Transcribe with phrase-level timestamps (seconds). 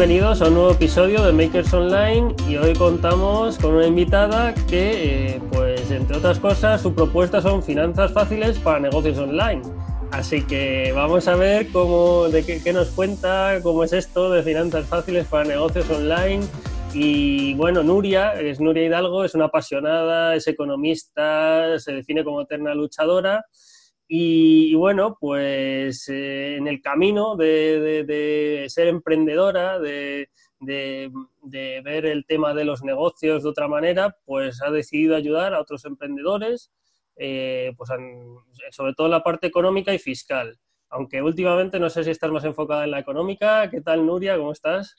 [0.00, 5.34] Bienvenidos a un nuevo episodio de Makers Online y hoy contamos con una invitada que,
[5.34, 9.60] eh, pues entre otras cosas, su propuesta son finanzas fáciles para negocios online.
[10.10, 14.42] Así que vamos a ver cómo, de qué, qué nos cuenta, cómo es esto de
[14.42, 16.46] finanzas fáciles para negocios online.
[16.94, 22.74] Y bueno, Nuria, es Nuria Hidalgo, es una apasionada, es economista, se define como eterna
[22.74, 23.44] luchadora.
[24.12, 30.28] Y, bueno, pues eh, en el camino de, ser emprendedora, de,
[30.58, 35.84] ver el tema de los negocios de otra manera, pues ha decidido ayudar a otros
[35.84, 36.72] emprendedores,
[37.14, 37.88] eh, pues
[38.72, 40.58] sobre todo en la parte económica y fiscal.
[40.88, 43.70] Aunque últimamente no sé si estás más enfocada en la económica.
[43.70, 44.36] ¿Qué tal, Nuria?
[44.36, 44.96] ¿Cómo estás?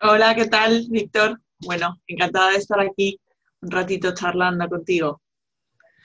[0.00, 1.40] Hola, ¿qué tal, Víctor?
[1.58, 3.18] Bueno, encantada de estar aquí
[3.62, 5.23] un ratito charlando contigo.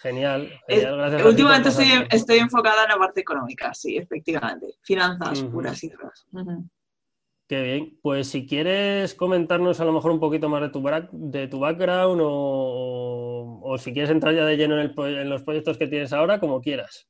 [0.02, 0.97] Genial, Es- genial.
[0.97, 1.69] Gracias últimamente
[2.11, 4.75] estoy, enfocada en la parte económica, sí, efectivamente.
[4.81, 5.52] Finanzas Ujú.
[5.52, 6.25] puras y duras.
[7.50, 8.00] Qué bien.
[8.02, 12.22] Pues si quieres comentarnos a lo mejor un poquito más de tu, de tu background
[12.23, 16.39] o, si quieres entrar ya de lleno en, el en los proyectos que tienes ahora,
[16.39, 17.08] como quieras.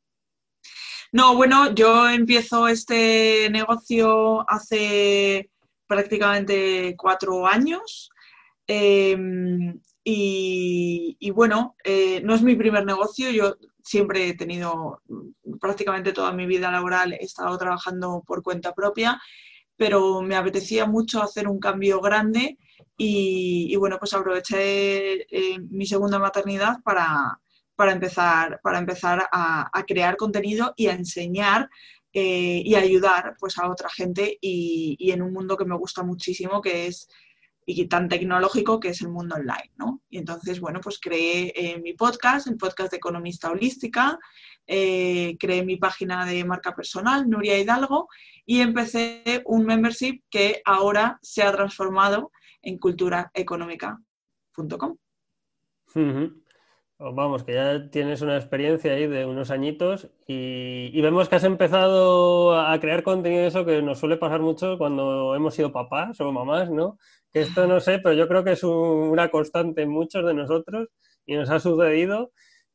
[1.12, 5.50] No, bueno, yo empiezo este negocio hace
[5.88, 8.10] prácticamente cuatro años.
[8.68, 9.18] eh,
[10.04, 13.30] y, bueno, eh, no es mi primer negocio.
[13.32, 18.74] Yo siempre he tenido, mm, prácticamente toda mi vida laboral, he estado trabajando por cuenta
[18.74, 19.22] propia,
[19.78, 22.58] pero me apetecía mucho hacer un cambio grande
[22.98, 27.40] y, bueno, pues aproveché eh, mi segunda maternidad para,
[27.76, 31.70] para empezar, para empezar a, crear contenido y a enseñar
[32.14, 36.62] eh, y ayudar pues, a otra gente y en un mundo que me gusta muchísimo,
[36.62, 37.08] que es
[37.72, 40.02] y tan tecnológico que es el mundo online, ¿no?
[40.10, 44.18] Y entonces, bueno, pues creé eh, mi podcast, el podcast de Economista Holística,
[44.66, 48.08] eh, creé mi página de marca personal, Nuria Hidalgo,
[48.44, 52.32] y empecé un membership que ahora se ha transformado
[52.64, 54.98] en culturaeconómica.com.
[55.94, 61.38] Pues Vamos, que ya tienes una experiencia ahí de unos añitos y, y vemos que
[61.38, 65.72] has empezado a crear contenido de eso que nos suele pasar mucho cuando hemos sido
[65.72, 66.98] papás o mamás, ¿no?
[67.32, 70.34] Que esto no sé, pero yo creo que es un- una constante en muchos de
[70.34, 70.88] nosotros
[71.26, 72.32] y nos ha sucedido.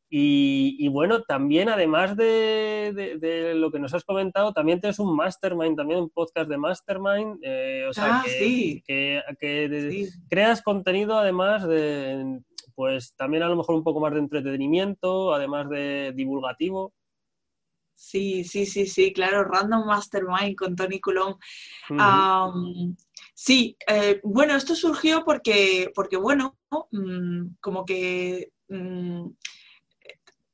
[0.08, 5.00] Y, y bueno, también además de, de- de lo que nos has comentado, también tienes
[5.00, 7.38] un mastermind, también un podcast de mastermind.
[7.42, 8.82] eh, o sea, Ah, que, sí.
[8.86, 10.10] que- que de- Sí.
[10.28, 12.40] creas contenido además de,
[12.76, 16.92] pues también a lo mejor un poco más de entretenimiento, además de divulgativo.
[17.96, 21.00] Sí, sí, sí, sí, claro, Random Mastermind con Tony.
[21.98, 22.94] Am,
[23.34, 26.56] sí, eh, bueno, esto surgió porque, porque bueno,
[26.90, 29.26] mm, como que mm,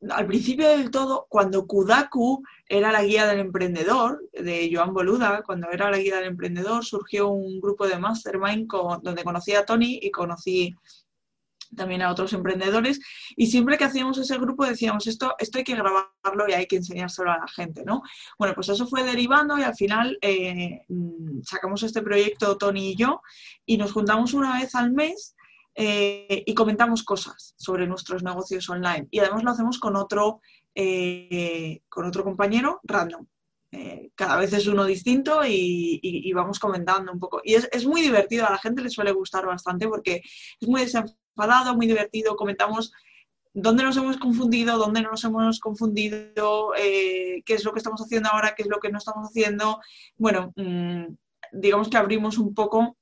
[0.08, 5.70] al principio del todo, cuando Kudaku era la guía del emprendedor, de Joan Boluda, cuando
[5.70, 8.66] era la guía del emprendedor, surgió un grupo de mastermind
[9.02, 10.74] donde conocí a Tony y conocí
[11.74, 13.00] también a otros emprendedores
[13.36, 16.76] y siempre que hacíamos ese grupo decíamos esto, esto hay que grabarlo y hay que
[16.76, 18.02] enseñárselo a la gente, ¿no?
[18.38, 22.96] Bueno, pues eso fue derivando y al final eh, mm, sacamos este proyecto Tony y
[22.96, 23.22] yo
[23.66, 25.36] y nos juntamos una vez al mes
[25.74, 29.08] eh, y comentamos cosas sobre nuestros negocios online.
[29.10, 30.40] Y además lo hacemos con otro,
[30.74, 33.26] eh, con otro compañero random.
[33.72, 37.40] Eh, cada vez es uno distinto y, vamos comentando un poco.
[37.44, 40.22] Y es, es muy divertido, a la gente le suele gustar bastante porque
[40.60, 42.36] es muy desenfadado, muy divertido.
[42.36, 42.92] Comentamos
[43.52, 48.00] dónde nos hemos confundido, dónde no nos hemos confundido, eh, qué es lo que estamos
[48.00, 49.80] haciendo ahora, qué es lo que no estamos haciendo.
[50.16, 51.06] Bueno, mm,
[51.52, 52.96] digamos que abrimos un poco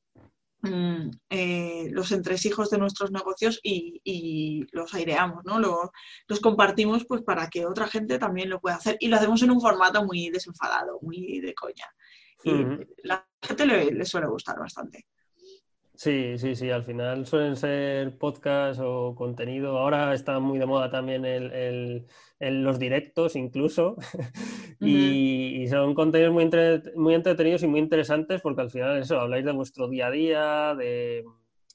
[0.69, 5.59] mm, eh, los entresijos de nuestros negocios y, y los aireamos, ¿no?
[5.59, 5.91] Lo-
[6.27, 9.51] los compartimos pues para que otra gente también lo pueda hacer y lo hacemos en
[9.51, 11.87] un formato muy desenfadado, muy de coña.
[12.43, 12.51] Y
[13.03, 15.07] la gente le, le suele gustar bastante.
[16.01, 19.77] Sí, sí, sí, al final suelen ser podcasts o contenido.
[19.79, 22.07] Ahora está muy de moda también el, el-
[22.39, 23.97] el- los directos incluso.
[24.81, 29.19] Y, y son contenidos muy, entre- muy entretenidos y muy interesantes porque al final eso,
[29.19, 31.25] habláis de vuestro día a día, de,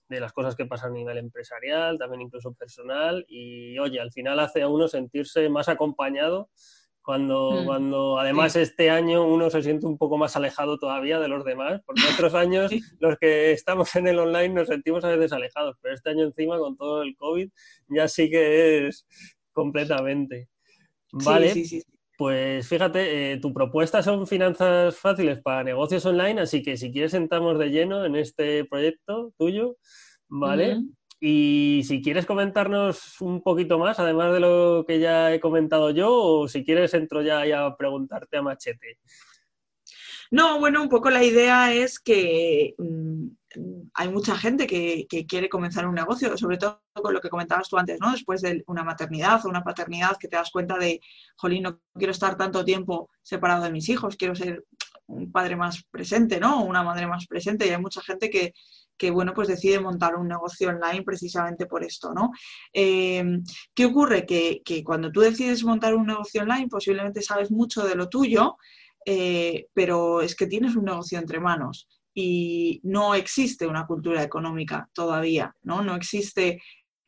[0.07, 3.25] de las cosas que pasan a nivel empresarial, también incluso personal.
[3.27, 6.49] Y oye, al final hace a uno sentirse más acompañado
[7.03, 11.27] cuando, Mm, cuando además este año uno se siente un poco más alejado todavía de
[11.27, 12.81] los demás, porque otros años Sí.
[12.99, 16.57] los que estamos en el online nos sentimos a veces alejados, pero este año encima
[16.57, 17.49] con todo el COVID
[17.89, 19.05] ya sí que es
[19.51, 20.49] completamente.
[21.11, 21.83] Vale, sí,
[22.17, 27.13] pues fíjate, eh, tu propuesta son finanzas fáciles para negocios online, así que si quieres
[27.13, 29.75] entramos de lleno en este proyecto tuyo,
[30.27, 30.77] ¿vale?
[31.25, 36.13] Y si quieres comentarnos un poquito más, además de lo que ya he comentado yo,
[36.13, 38.99] o si quieres entro ya a preguntarte a machete.
[40.31, 43.27] No, bueno, un poco la idea es que mm,
[43.93, 47.77] hay mucha gente que, quiere comenzar un negocio, sobre todo con lo que comentabas tú
[47.77, 48.11] antes, ¿no?
[48.11, 50.99] Después de una maternidad o una paternidad que te das cuenta de,
[51.37, 54.65] jolín, no quiero estar tanto tiempo separado de mis hijos, quiero ser
[55.13, 56.63] un padre más presente, ¿no?
[56.63, 57.67] Una madre más presente.
[57.67, 58.53] Y hay mucha gente que,
[59.11, 62.31] bueno, pues decide montar un negocio online precisamente por esto, ¿no?
[62.71, 63.43] Em,
[63.73, 64.25] ¿Qué ocurre?
[64.25, 68.55] Que, que, cuando tú decides montar un negocio online, posiblemente sabes mucho de lo tuyo,
[69.05, 74.89] eh, pero es que tienes un negocio entre manos y no existe una cultura económica
[74.93, 75.81] todavía, ¿no?
[75.81, 76.61] No existe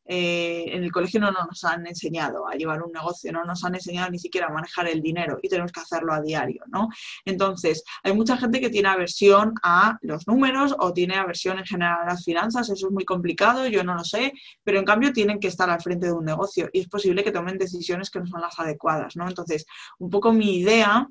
[0.08, 3.76] eh, en el colegio no nos han enseñado a llevar un negocio, no nos han
[3.76, 6.90] enseñado ni siquiera a manejar el dinero y tenemos que hacerlo a diario, ¿no?
[7.26, 12.02] Entonces, hay mucha gente que tiene aversión a los números o tiene aversión en general
[12.04, 15.40] a las finanzas, eso es muy complicado, yo no lo sé, pero en cambio tienen
[15.40, 18.28] que estar al frente de un negocio y es posible que tomen decisiones que no
[18.28, 19.28] son las adecuadas, ¿no?
[19.28, 19.66] Entonces,
[19.98, 21.08] un poco mi idea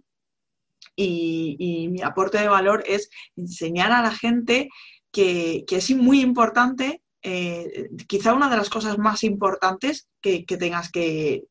[0.97, 4.69] y, mi aporte de valor es enseñar a la gente
[5.11, 10.91] que, que es muy importante eh, quizá una de las cosas más importantes que, tengas
[10.91, 11.45] que,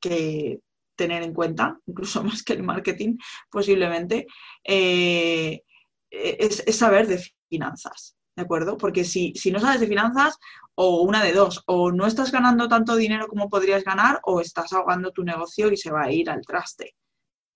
[0.95, 3.17] tener en cuenta, incluso más que el marketing
[3.49, 4.27] posiblemente,
[4.63, 5.63] eh,
[6.11, 8.77] es, saber de finanzas, ¿de acuerdo?
[8.77, 10.37] Porque si, no sabes de finanzas,
[10.75, 14.73] o una de dos, o no estás ganando tanto dinero como podrías ganar, o estás
[14.73, 16.95] ahogando tu negocio y se va a ir al traste.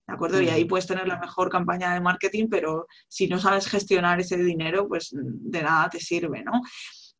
[0.08, 0.40] ¿De acuerdo?
[0.40, 4.38] Y ahí puedes tener la mejor campaña de marketing, pero si no sabes gestionar ese
[4.38, 6.62] dinero, pues de nada te sirve, ¿no?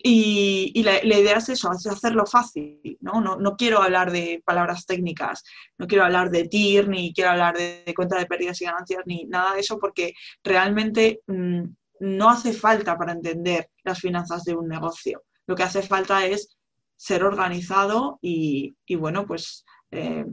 [0.00, 3.21] Y, la, idea es eso, es hacerlo fácil, ¿no?
[3.21, 3.56] ¿no?
[3.56, 5.43] quiero hablar de palabras técnicas,
[5.77, 9.25] no quiero hablar de TIR, ni quiero hablar de, cuenta de pérdidas y ganancias, ni
[9.25, 10.15] nada de eso, porque
[10.45, 11.62] realmente mm,
[12.00, 15.25] no hace falta para entender las finanzas de un negocio.
[15.49, 16.56] Lo que hace falta es
[16.95, 20.27] ser organizado y, bueno, pues eh,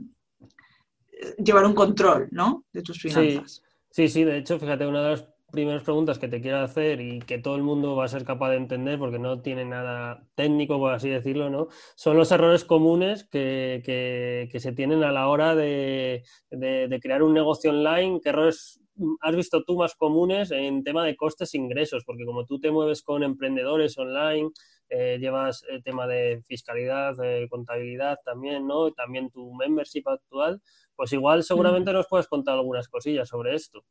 [1.38, 2.64] llevar un control, ¿no?
[2.72, 3.62] De tus finanzas.
[3.90, 7.20] Sí, sí, de hecho, fíjate, una de las primeras preguntas que te quiero hacer y
[7.20, 10.78] que todo el mundo va a ser capaz de entender porque no tiene nada técnico,
[10.78, 11.68] por así decirlo, ¿no?
[11.94, 17.34] Son los errores comunes que, que, se tienen a la hora de, de, crear un
[17.34, 18.20] negocio online.
[18.22, 18.80] ¿Qué errores
[19.20, 22.04] has visto tú más comunes en tema de costes e ingresos?
[22.04, 24.50] Porque como tú te mueves con emprendedores online,
[24.88, 27.14] eh, llevas el tema de fiscalidad,
[27.48, 28.92] contabilidad también, ¿no?
[28.92, 30.60] También tu membership actual,
[30.94, 33.84] pues igual seguramente nos puedes contar algunas cosillas sobre esto.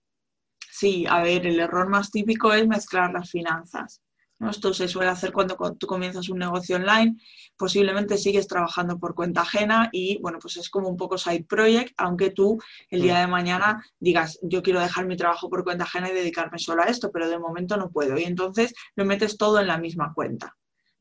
[0.78, 4.02] Sí, a ver, el error más típico es mezclar las finanzas.
[4.42, 7.16] Esto se suele hacer cuando tú comienzas un negocio online,
[7.56, 11.94] posiblemente sigues trabajando por cuenta ajena y bueno, pues es como un poco side project,
[11.96, 16.10] aunque tú el día de mañana digas, yo quiero dejar mi trabajo por cuenta ajena
[16.10, 18.18] y dedicarme solo a esto, pero de momento no puedo.
[18.18, 20.58] Y entonces lo metes todo en la misma cuenta.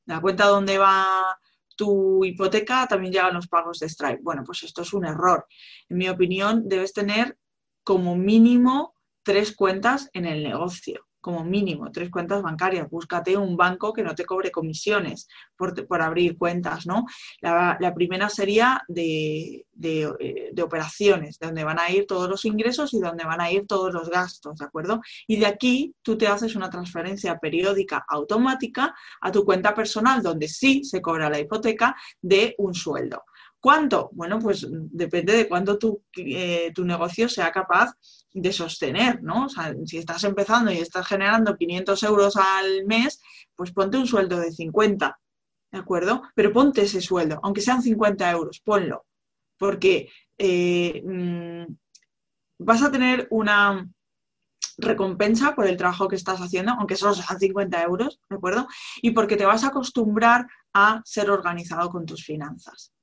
[0.07, 1.37] La cuenta donde va
[1.77, 4.21] tu hipoteca también llegan los pagos de Stripe.
[4.23, 5.49] Bueno, pues esto es un error.
[5.89, 7.37] En mi opinión, debes tener
[7.83, 8.94] como mínimo
[9.25, 12.89] tres cuentas en el negocio, como mínimo, tres cuentas bancarias.
[12.91, 15.27] Búscate un banco que no te cobre comisiones
[15.57, 17.07] por, abrir cuentas, ¿no?
[17.41, 23.01] La, primera sería de, eh, de, operaciones, donde van a ir todos los ingresos y
[23.01, 25.01] donde van a ir todos los gastos, ¿de acuerdo?
[25.27, 30.47] Y de aquí tú te haces una transferencia periódica automática a tu cuenta personal, donde
[30.47, 33.23] sí se cobra la hipoteca de un sueldo.
[33.65, 34.11] ¿Cuánto?
[34.13, 37.95] Bueno, pues depende de cuánto tu, eh, tu negocio sea capaz
[38.35, 39.47] de sostener, ¿no?
[39.47, 43.23] O sea, si estás empezando y estás generando 500 euros al mes,
[43.55, 45.19] pues ponte un sueldo de 50,
[45.73, 46.23] ¿de acuerdo?
[46.35, 49.07] Pero ponte ese sueldo, aunque sean 50 euros, ponlo,
[49.57, 51.73] porque eh, mm,
[52.59, 53.89] vas a tener una
[54.79, 58.67] recompensa por el trabajo que estás haciendo, aunque solo sean 50 euros, ¿de acuerdo?
[59.01, 62.94] Y porque te vas a acostumbrar a ser organizado con tus finanzas.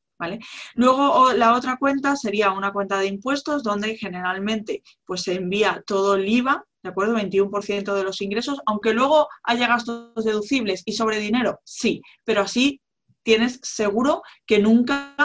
[0.75, 6.16] Luego la otra cuenta sería una cuenta de impuestos donde generalmente pues, se envía todo
[6.16, 7.16] el IVA, ¿de acuerdo?
[7.16, 12.82] 21% de los ingresos, aunque luego haya gastos deducibles y sobre dinero, sí, pero así
[13.24, 15.16] tienes seguro que nunca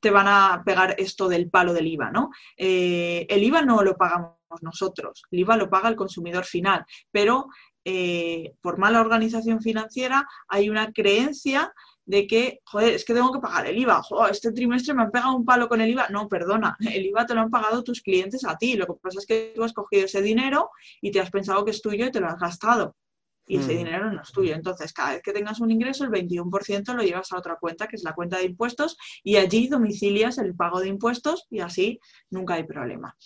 [0.00, 2.30] te van a pegar esto del palo del IVA, ¿no?
[2.56, 7.46] Eh, el IVA no lo pagamos nosotros, el IVA lo paga el consumidor final, pero
[7.84, 11.72] eh, por mala organización financiera hay una creencia
[12.04, 15.10] de que, joder, es que tengo que pagar el IVA, joder, este trimestre me han
[15.10, 16.08] pegado un palo con el IVA.
[16.08, 18.74] No, perdona, el IVA te lo han pagado tus clientes a ti.
[18.76, 21.70] Lo que pasa es que tú has cogido ese dinero y te has pensado que
[21.70, 22.96] es tuyo y te lo has gastado
[23.46, 23.76] y ese mm.
[23.76, 24.54] dinero no es tuyo.
[24.54, 27.96] Entonces, cada vez que tengas un ingreso, el 21% lo llevas a otra cuenta, que
[27.96, 32.54] es la cuenta de impuestos, y allí domicilias el pago de impuestos y así nunca
[32.54, 33.16] hay problema.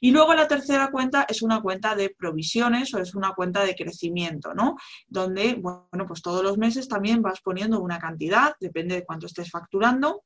[0.00, 3.74] Y luego la tercera cuenta es una cuenta de provisiones o es una cuenta de
[3.74, 4.76] crecimiento, ¿no?
[5.06, 9.50] Donde, bueno, pues todos los meses también vas poniendo una cantidad, depende de cuánto estés
[9.50, 10.24] facturando,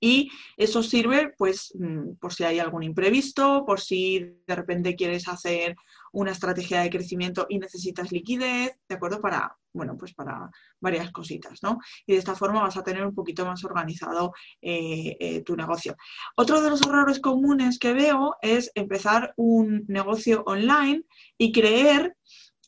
[0.00, 5.28] y eso sirve pues mm, por si hay algún imprevisto, por si de repente quieres
[5.28, 5.76] hacer
[6.12, 9.20] una estrategia de crecimiento y necesitas liquidez, ¿de acuerdo?
[9.20, 10.50] Para, bueno, pues para
[10.80, 11.78] varias cositas, ¿no?
[12.06, 15.96] Y de esta forma vas a tener un poquito más organizado eh, eh, tu negocio.
[16.36, 21.02] Otro de los errores comunes que veo es empezar un negocio online
[21.38, 22.16] y creer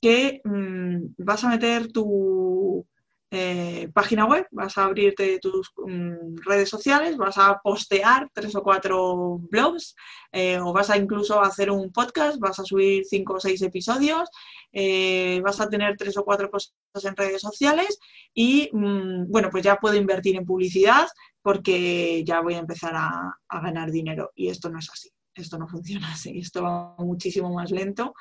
[0.00, 2.86] que mm, vas a meter tu
[3.34, 8.62] eh, página web, vas a abrirte tus mm, redes sociales, vas a postear tres o
[8.62, 9.96] cuatro blogs
[10.32, 14.28] eh, o vas a incluso hacer un podcast, vas a subir cinco o seis episodios,
[14.70, 16.74] eh, vas a tener tres o cuatro cosas
[17.04, 17.98] en redes sociales
[18.34, 21.08] y mm, bueno, pues ya puedo invertir en publicidad
[21.40, 24.30] porque ya voy a empezar a, a ganar dinero.
[24.34, 28.12] Y esto no es así, esto no funciona así, esto va muchísimo más lento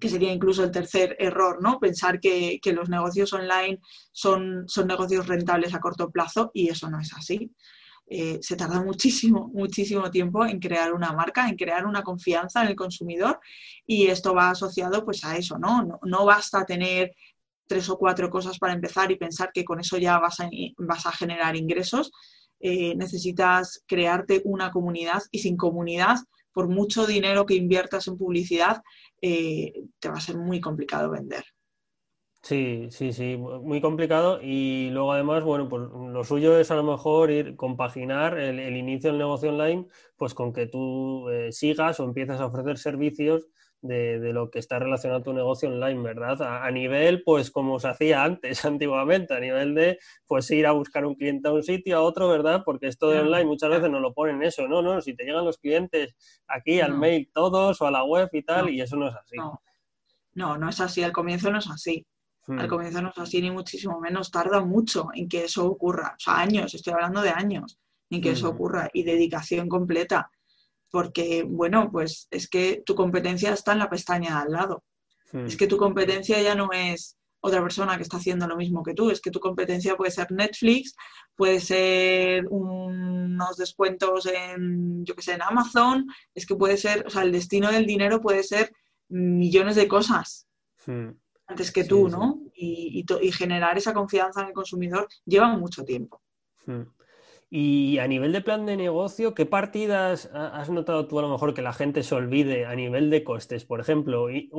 [0.00, 1.78] que sería incluso el tercer error, ¿no?
[1.78, 3.80] Pensar que, los negocios online
[4.12, 7.50] son, son, negocios rentables a corto plazo y eso no es así.
[8.08, 12.68] Eh, se tarda muchísimo, muchísimo tiempo en crear una marca, en crear una confianza en
[12.68, 13.40] el consumidor
[13.84, 15.98] y esto va asociado pues a eso, ¿no?
[16.02, 17.12] No, basta tener
[17.66, 20.48] tres o cuatro cosas para empezar y pensar que con eso ya vas a,
[20.78, 22.12] vas a generar ingresos.
[22.60, 26.16] Eh, necesitas crearte una comunidad y sin comunidad,
[26.56, 28.82] por mucho dinero que inviertas en publicidad,
[29.20, 31.44] eh, te va a ser muy complicado vender.
[32.40, 36.82] Sí, sí, sí, muy complicado y luego además, bueno, pues lo suyo es a lo
[36.82, 39.86] mejor ir compaginar el, inicio del negocio online,
[40.16, 43.48] pues con que tú eh, sigas o empieces a ofrecer servicios
[43.86, 46.64] de, lo que está relacionado a tu negocio online, ¿verdad?
[46.64, 51.04] A, nivel, pues como se hacía antes, antiguamente, a nivel de, pues ir a buscar
[51.04, 52.62] un cliente a un sitio, a otro, ¿verdad?
[52.64, 55.44] Porque esto de online muchas veces no lo ponen eso, no, no, si te llegan
[55.44, 56.14] los clientes
[56.46, 59.36] aquí al mail todos o a la web y tal, y eso no es así.
[60.34, 60.58] No.
[60.58, 62.06] no, es así, al comienzo no es así.
[62.48, 62.68] Al hmm.
[62.68, 64.30] comienzo no es así, ni muchísimo menos.
[64.30, 66.14] Tarda mucho en que eso ocurra.
[66.16, 67.78] O sea, años, estoy hablando de años
[68.08, 68.54] en que eso hmm.
[68.54, 70.30] ocurra y dedicación completa
[70.90, 74.84] porque, bueno, pues es que tu competencia está en la pestaña de al lado.
[75.32, 75.46] Hmm.
[75.46, 78.94] Es que tu competencia ya no es otra persona que está haciendo lo mismo que
[78.94, 80.96] tú, es que tu competencia puede ser Netflix,
[81.34, 87.10] puede ser unos descuentos en, yo que sé, en Amazon, es que puede ser, o
[87.10, 88.72] sea, el destino del dinero puede ser
[89.08, 90.48] millones de cosas
[90.86, 91.10] hmm.
[91.46, 92.40] antes que tú, ¿no?
[92.54, 96.20] Y, generar esa confianza en el consumidor lleva mucho tiempo.
[97.58, 101.54] Y a nivel de plan de negocio, ¿qué partidas has notado tú a lo mejor
[101.54, 104.28] que la gente se olvide a nivel de costes, por ejemplo?
[104.30, 104.50] Y,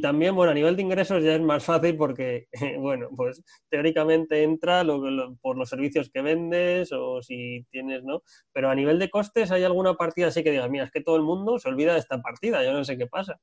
[0.00, 2.48] también, bueno, a nivel de ingresos ya es más fácil porque,
[2.80, 4.84] bueno, pues teóricamente entra
[5.40, 8.22] por los servicios que vendes o si tienes, ¿no?
[8.52, 11.16] Pero a nivel de costes, ¿hay alguna partida así que digas, mira, es que todo
[11.16, 13.40] el mundo se olvida de esta partida, yo no sé qué pasa?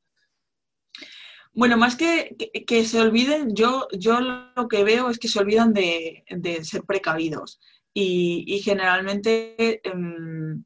[1.54, 2.36] Bueno, más que,
[2.68, 6.84] que, se olviden, yo, yo lo que veo es que se olvidan de, de ser
[6.84, 7.60] precavidos
[7.94, 10.64] y, generalmente em,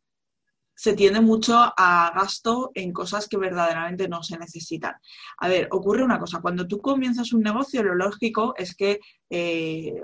[0.75, 4.93] se tiende mucho a gasto en cosas que verdaderamente no se necesitan.
[5.37, 10.01] A ver, ocurre una cosa, cuando tú comienzas un negocio, lo lógico es que eh,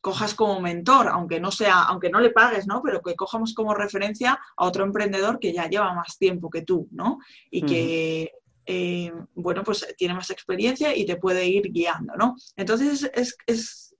[0.00, 2.80] cojas como mentor, aunque no sea, aunque no le pagues, ¿no?
[2.82, 6.86] Pero que cojamos como referencia a otro emprendedor que ya lleva más tiempo que tú,
[6.92, 7.18] ¿no?
[7.50, 8.32] Y que
[8.66, 12.36] eh, bueno, pues tiene más experiencia y te puede ir guiando, ¿no?
[12.54, 13.96] Entonces es, es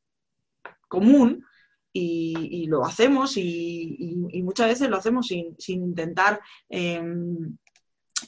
[0.89, 1.45] común
[1.99, 7.57] y, lo hacemos y, muchas veces lo hacemos sin, intentar em,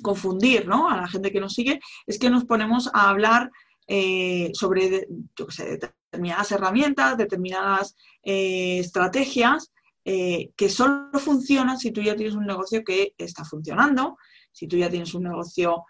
[0.02, 0.88] confundir ¿no?
[0.88, 3.50] a la gente que nos sigue, es que nos ponemos a hablar
[3.86, 5.06] eh, sobre
[5.36, 9.72] yo sé, determinadas herramientas, determinadas eh, estrategias
[10.04, 14.16] eh, que solo funcionan si tú ya tienes un negocio que está funcionando,
[14.52, 15.84] si tú ya tienes un negocio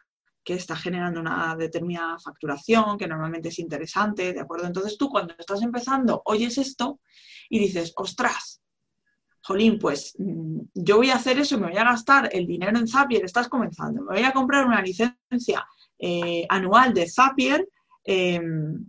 [0.45, 4.66] que está generando una determinada facturación, que normalmente es interesante, ¿de acuerdo?
[4.66, 7.00] Entonces tú cuando estás empezando oyes esto
[7.50, 8.62] y dices, ostras,
[9.42, 12.88] jolín, pues mm, yo voy a hacer eso me voy a gastar el dinero en
[12.88, 15.66] Zapier, estás comenzando, me voy a comprar una licencia
[15.99, 17.68] eh, anual de Zapier,
[18.04, 18.87] em,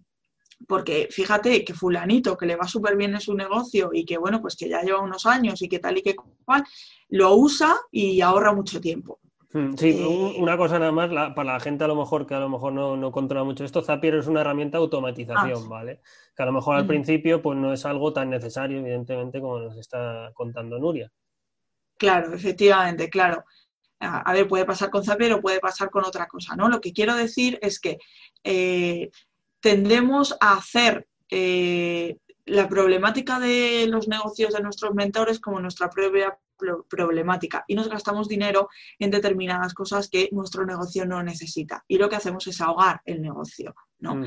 [0.67, 4.41] porque fíjate que fulanito que le va súper bien en su negocio y que bueno,
[4.41, 6.63] pues que ya lleva unos años y que tal y que cual,
[7.09, 9.19] lo usa y ahorra mucho tiempo.
[9.51, 9.99] Hmm, sí,
[10.37, 13.11] una cosa nada más, para la gente a lo mejor que a lo mejor no,
[13.11, 15.67] controla mucho esto, Zapier es una herramienta de automatización, ah.
[15.67, 16.01] ¿vale?
[16.35, 19.77] Que a lo mejor al principio pues no es algo tan necesario, evidentemente, como nos
[19.77, 21.11] está contando Nuria.
[21.97, 23.43] Claro, efectivamente, claro.
[24.01, 26.69] A, ver, puede pasar con Zapier o puede pasar con otra cosa, ¿no?
[26.69, 27.97] Lo que quiero decir es que
[28.43, 29.09] eh,
[29.59, 36.37] tendemos a hacer eh, la problemática de los negocios de nuestros mentores como nuestra propia
[36.87, 41.83] problemática y nos gastamos dinero en determinadas cosas que nuestro negocio no necesita.
[41.87, 43.75] Y lo que hacemos es ahogar el negocio.
[43.99, 44.21] ¿no?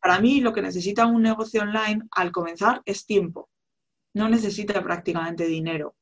[0.00, 3.50] Para mí lo que necesita un negocio online al comenzar es tiempo.
[4.14, 5.96] No necesita prácticamente dinero.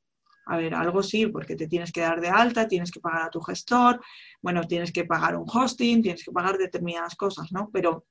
[0.47, 3.31] A ver, algo sí, porque te tienes que dar de alta, tienes que pagar a
[3.31, 4.01] tu gestor,
[4.43, 7.71] bueno, tienes que pagar un hosting, tienes que pagar determinadas cosas, ¿no?
[7.73, 8.07] Pero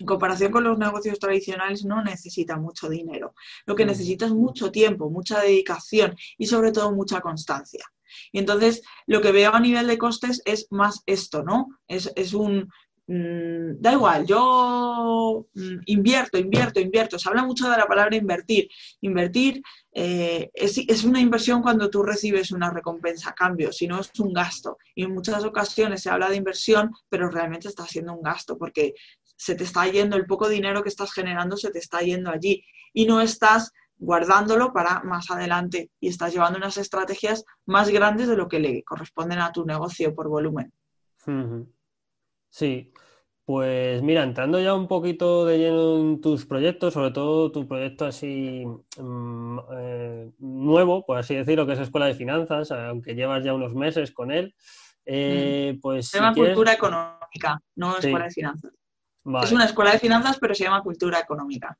[0.00, 3.34] en comparación con los negocios tradicionales no necesita mucho dinero.
[3.66, 3.88] Lo que mm.
[3.88, 7.84] necesita es mucho tiempo, mucha dedicación y sobre todo mucha constancia.
[8.32, 11.68] Y entonces lo que veo a nivel de costes es más esto, ¿no?
[11.86, 12.68] Es, es un,
[13.12, 17.18] Mm, da igual, yo mm, invierto, invierto, invierto.
[17.18, 18.68] Se habla mucho de la palabra invertir.
[19.00, 19.60] Invertir
[19.92, 24.32] eh, es, una inversión cuando tú recibes una recompensa a cambio, si no es un
[24.32, 24.78] gasto.
[24.94, 28.94] Y en muchas ocasiones se habla de inversión, pero realmente está siendo un gasto porque
[29.40, 32.62] se te está yendo el poco dinero que estás generando, se te está yendo allí
[32.92, 38.36] y no estás guardándolo para más adelante y estás llevando unas estrategias más grandes de
[38.36, 40.70] lo que le corresponden a tu negocio por volumen.
[42.50, 42.92] Sí,
[43.46, 48.04] pues mira, entrando ya un poquito de lleno en tus proyectos, sobre todo tu proyecto
[48.04, 48.66] así
[48.98, 53.74] mm, eh, nuevo, por así decirlo, que es Escuela de Finanzas, aunque llevas ya unos
[53.74, 54.54] meses con él,
[55.06, 56.08] eh, pues...
[56.08, 58.72] Se llama Cultura Económica, no Escuela de Finanzas.
[59.42, 61.76] Es una escuela de finanzas, pero se llama Cultura Económica.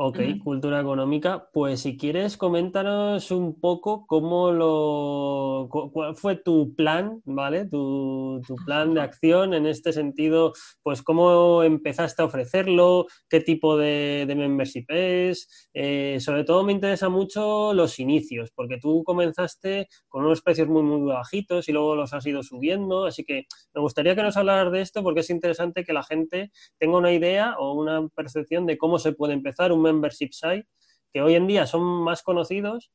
[0.00, 1.48] Ok, cultura económica.
[1.52, 7.64] Pues si quieres, coméntanos un poco cómo lo, cuál fue tu plan, ¿vale?
[7.64, 10.52] Tu, plan de acción en este sentido,
[10.84, 15.68] pues cómo empezaste a ofrecerlo, qué tipo de, membership es.
[15.74, 20.84] Eh, sobre todo me interesa mucho los inicios, porque tú comenzaste con unos precios muy,
[20.84, 23.04] muy bajitos y luego los has ido subiendo.
[23.04, 26.52] Así que me gustaría que nos hablaras de esto porque es interesante que la gente
[26.78, 30.66] tenga una idea o una percepción de cómo se puede empezar un membership site,
[31.12, 32.90] que hoy en día son más conocidos,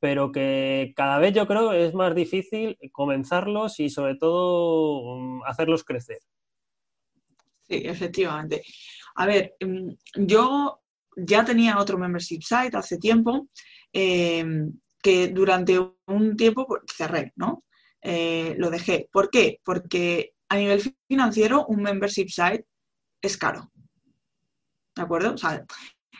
[0.00, 5.84] pero que cada vez yo creo es más difícil comenzarlos y sobre todo mm, hacerlos
[5.84, 6.18] crecer.
[7.62, 8.62] Sí, efectivamente.
[9.14, 9.92] A ver, mm,
[10.26, 10.82] yo
[11.16, 13.48] ya tenía otro membership site hace tiempo
[13.92, 17.64] em, que durante un tiempo pues, cerré, ¿no?
[18.02, 19.08] Eh, lo dejé.
[19.10, 19.60] ¿Por qué?
[19.64, 22.66] Porque a nivel financiero un membership site
[23.22, 23.70] es caro.
[24.94, 25.34] ¿De acuerdo?
[25.34, 25.64] O sea,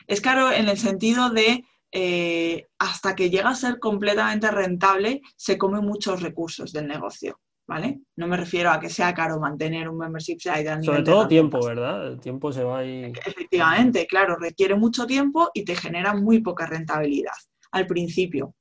[0.07, 5.57] es caro en el sentido de eh, hasta que llega a ser completamente rentable, se
[5.57, 7.39] come muchos recursos del negocio.
[7.67, 8.01] ¿Vale?
[8.17, 11.27] No me refiero a que sea caro mantener un membership site a nivel Sobre todo
[11.27, 12.09] tiempo, ¿verdad?
[12.09, 13.11] El tiempo se va ahí.
[13.25, 17.33] Efectivamente, claro, requiere mucho tiempo y te genera muy poca rentabilidad
[17.71, 18.53] al principio.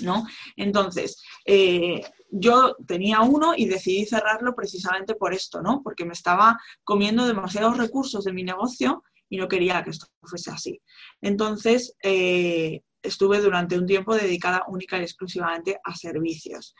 [0.00, 0.26] ¿No?
[0.56, 5.82] Entonces, eh, yo tenía uno y decidí cerrarlo precisamente por esto, ¿no?
[5.84, 10.52] Porque me estaba comiendo demasiados recursos de mi negocio y no quería que esto fuese
[10.52, 10.80] así.
[11.20, 16.76] Entonces, eh, estuve durante un tiempo dedicada única y exclusivamente a servicios.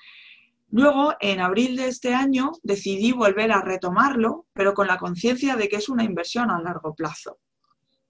[0.70, 5.68] Luego, en abril de este año, decidí volver a retomarlo, pero con la conciencia de
[5.68, 7.40] que es una inversión a largo plazo.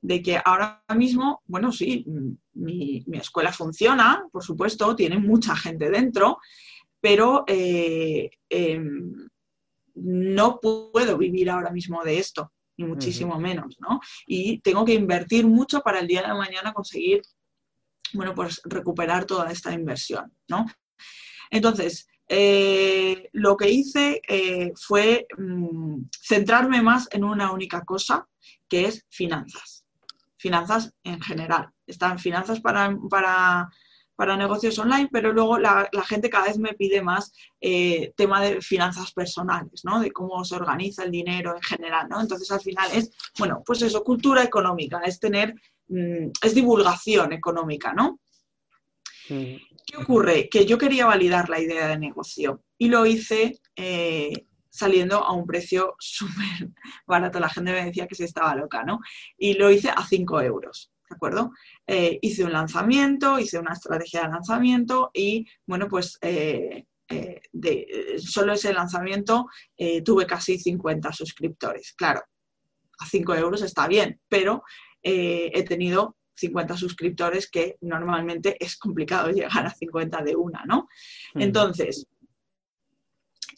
[0.02, 2.04] De que ahora mismo, bueno, sí,
[2.52, 6.37] mi, escuela funciona, por supuesto, tiene mucha gente dentro,
[7.00, 9.26] pero eh, em,
[9.94, 14.00] no puedo vivir ahora mismo de esto ni muchísimo menos, ¿no?
[14.26, 17.22] Y tengo que invertir mucho para el día de mañana conseguir,
[18.12, 20.66] bueno, pues recuperar toda esta inversión, ¿no?
[21.50, 28.26] Entonces, eh, lo que hice eh, fue mm, centrarme más en una única cosa,
[28.68, 29.84] que es finanzas.
[30.37, 31.70] Finanzas en general.
[31.87, 33.70] Están finanzas para, para
[34.16, 38.61] para negocios online, pero luego la, gente cada vez me pide más eh, tema de
[38.61, 40.00] finanzas personales, ¿no?
[40.00, 42.20] De cómo se organiza el dinero en general, ¿no?
[42.20, 45.55] Entonces al final es, bueno, pues eso, cultura económica, es tener,
[45.88, 48.20] mm, es divulgación económica, ¿no?
[49.27, 50.48] ¿Qué ocurre?
[50.48, 55.46] Que yo quería validar la idea de negocio y lo hice eh, saliendo a un
[55.46, 56.70] precio súper
[57.07, 57.40] barato.
[57.40, 59.00] La gente me decía que se estaba loca, ¿no?
[59.37, 60.93] Y lo hice a 5 euros.
[61.14, 61.53] ¿De acuerdo?
[61.87, 68.16] Eh, hice un lanzamiento, hice una estrategia de lanzamiento y, bueno, pues eh, eh, de
[68.18, 69.46] solo ese lanzamiento
[70.05, 71.92] tuve casi 50 suscriptores.
[71.92, 72.22] Claro,
[72.98, 74.64] a 5 euros está bien, pero
[75.03, 80.88] he tenido 50 suscriptores que normalmente es complicado llegar a 50 de una, ¿no?
[81.35, 82.07] Entonces,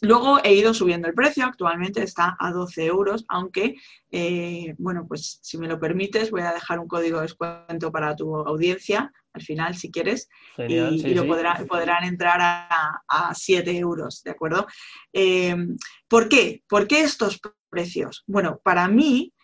[0.01, 3.77] Luego he ido subiendo el precio, actualmente está a 12 euros, aunque,
[4.11, 8.15] eh, bueno, pues si me lo permites, voy a dejar un código de descuento para
[8.15, 14.67] tu audiencia al final, si quieres, y, lo podrán entrar a, 7 euros, ¿de acuerdo?
[15.13, 15.55] Eh,
[16.09, 16.63] ¿Por qué?
[16.67, 18.25] ¿Por qué estos precios?
[18.27, 19.35] Bueno, para mí,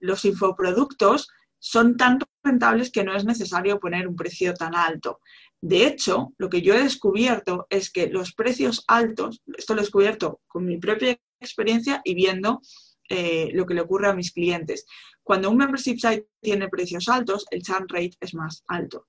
[0.00, 5.20] los infoproductos son tan rentables que no es necesario poner un precio tan alto.
[5.60, 9.84] De hecho, lo que yo he descubierto es que los precios altos, esto lo he
[9.84, 12.60] descubierto con mi propia experiencia y viendo
[13.08, 14.86] eh, lo que le ocurre a mis clientes.
[15.22, 19.06] Cuando un membership site tiene precios altos, el churn rate es más alto.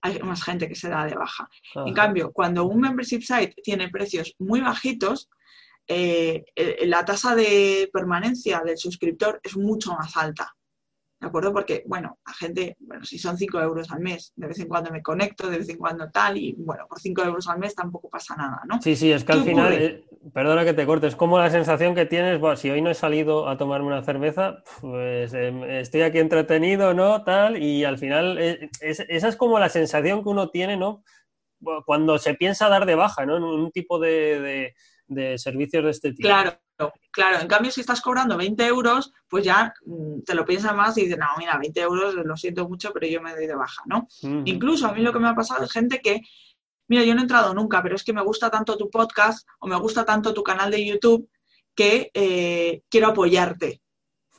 [0.00, 1.48] hay más gente que se da de baja.
[1.74, 5.28] En cambio, cuando un membership site tiene precios muy bajitos,
[5.88, 6.44] eh,
[6.84, 10.54] la tasa de permanencia del suscriptor es mucho más alta.
[11.18, 11.50] ¿De acuerdo?
[11.52, 14.90] Porque, bueno, la gente, bueno, si son 5 euros al mes, de vez en cuando
[14.90, 18.10] me conecto, de vez en cuando tal, y bueno, por 5 euros al mes tampoco
[18.10, 18.80] pasa nada, ¿no?
[18.82, 21.48] Sí, sí, es que ¿Qué al final, eh, perdona que te corte, es como la
[21.50, 25.80] sensación que tienes, "Buah, si hoy no he salido a tomarme una cerveza, pues eh,
[25.80, 27.24] estoy aquí entretenido, ¿no?
[27.24, 31.02] Tal, y al final, eh, es- esa es como la sensación que uno tiene, ¿no?
[31.86, 33.38] Cuando se piensa dar de baja, ¿no?
[33.38, 34.74] En un tipo de, de-
[35.08, 36.28] de servicios de este tipo.
[36.28, 36.52] Claro,
[37.10, 37.40] claro.
[37.40, 41.02] En cambio, si estás cobrando 20 euros, pues ya mm, te lo piensas más y
[41.02, 44.06] dices, no, mira, 20 euros, lo siento mucho, pero yo me doy de baja, ¿no?
[44.44, 46.20] Incluso a mí lo que me ha pasado es gente que,
[46.88, 49.66] mira, yo no he entrado nunca, pero es que me gusta tanto tu podcast o
[49.66, 51.28] me gusta tanto tu canal de YouTube
[51.74, 53.80] que eh, quiero apoyarte.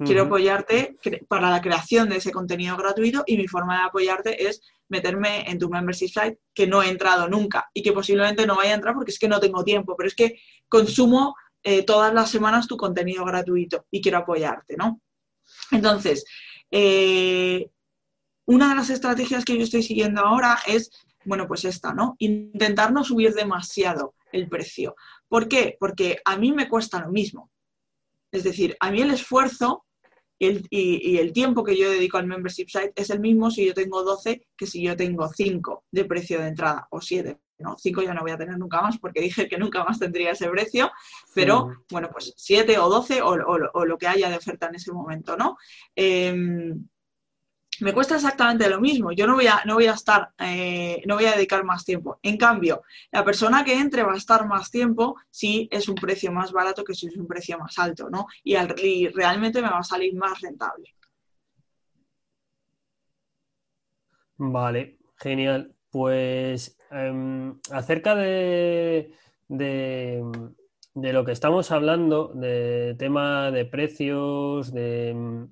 [0.05, 0.95] Quiero apoyarte
[1.27, 5.57] para la creación de ese contenido gratuito y mi forma de apoyarte es meterme en
[5.57, 8.93] tu membership site que no he entrado nunca y que posiblemente no vaya a entrar
[8.93, 11.35] porque es que no tengo tiempo, pero es que consumo
[11.69, 15.01] eh, todas las semanas tu contenido gratuito y quiero apoyarte, ¿no?
[15.71, 16.25] Entonces,
[16.71, 17.69] eh,
[18.45, 20.91] una de las estrategias que yo estoy siguiendo ahora es,
[21.25, 22.15] bueno, pues esta, ¿no?
[22.19, 24.95] Intentar no subir demasiado el precio.
[25.27, 25.75] ¿Por qué?
[25.79, 27.51] Porque a mí me cuesta lo mismo.
[28.31, 29.85] Es decir, a mí el esfuerzo
[30.39, 33.65] y el, y- el tiempo que yo dedico al membership site es el mismo si
[33.65, 37.39] yo tengo 12 que si yo tengo 5 de precio de entrada o 7.
[37.59, 40.31] No, 5 ya no voy a tener nunca más porque dije que nunca más tendría
[40.31, 40.91] ese precio,
[41.33, 44.75] pero bueno, pues 7 o 12 o, o- o lo que haya de oferta en
[44.75, 45.57] ese momento, ¿no?
[45.95, 46.87] Em,
[47.79, 49.11] me cuesta exactamente lo mismo.
[49.11, 52.19] Yo no voy a, no voy a estar, eh, no voy a dedicar más tiempo.
[52.23, 56.31] En cambio, la persona que entre va a estar más tiempo si es un precio
[56.31, 58.25] más barato que si es un precio más alto, ¿no?
[58.43, 60.95] Y, al- y realmente me va a salir más rentable.
[64.37, 65.75] Vale, genial.
[65.89, 69.11] Pues em, acerca de,
[69.47, 70.21] de,
[70.93, 75.47] lo que estamos hablando, de tema de precios, de,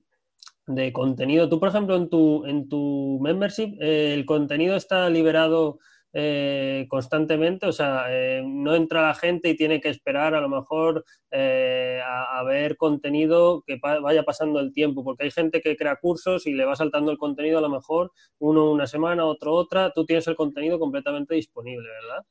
[0.68, 1.50] de contenido.
[1.50, 5.80] Tú, por ejemplo, en tu, en tu membership, eh, ¿el contenido está liberado
[6.18, 7.66] eh, constantemente?
[7.66, 12.00] O sea, eh, no entra la gente y tiene que esperar a lo mejor eh,
[12.02, 16.54] a, ver contenido que vaya pasando el tiempo, porque hay gente que crea cursos y
[16.54, 19.92] le va saltando el contenido a lo mejor uno una semana, otro otra.
[19.92, 22.24] Tú tienes el contenido completamente disponible, ¿verdad?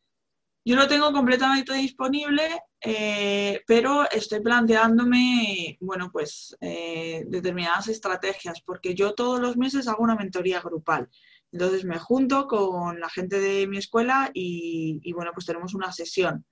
[0.65, 2.43] Yo lo tengo completamente disponible,
[3.67, 10.63] pero estoy planteándome, bueno, pues determinadas estrategias, porque yo todos los meses hago una mentoría
[10.63, 11.11] grupal.
[11.55, 15.93] Entonces me junto con la gente de mi escuela y, y, bueno, pues tenemos una
[15.93, 16.45] sesión.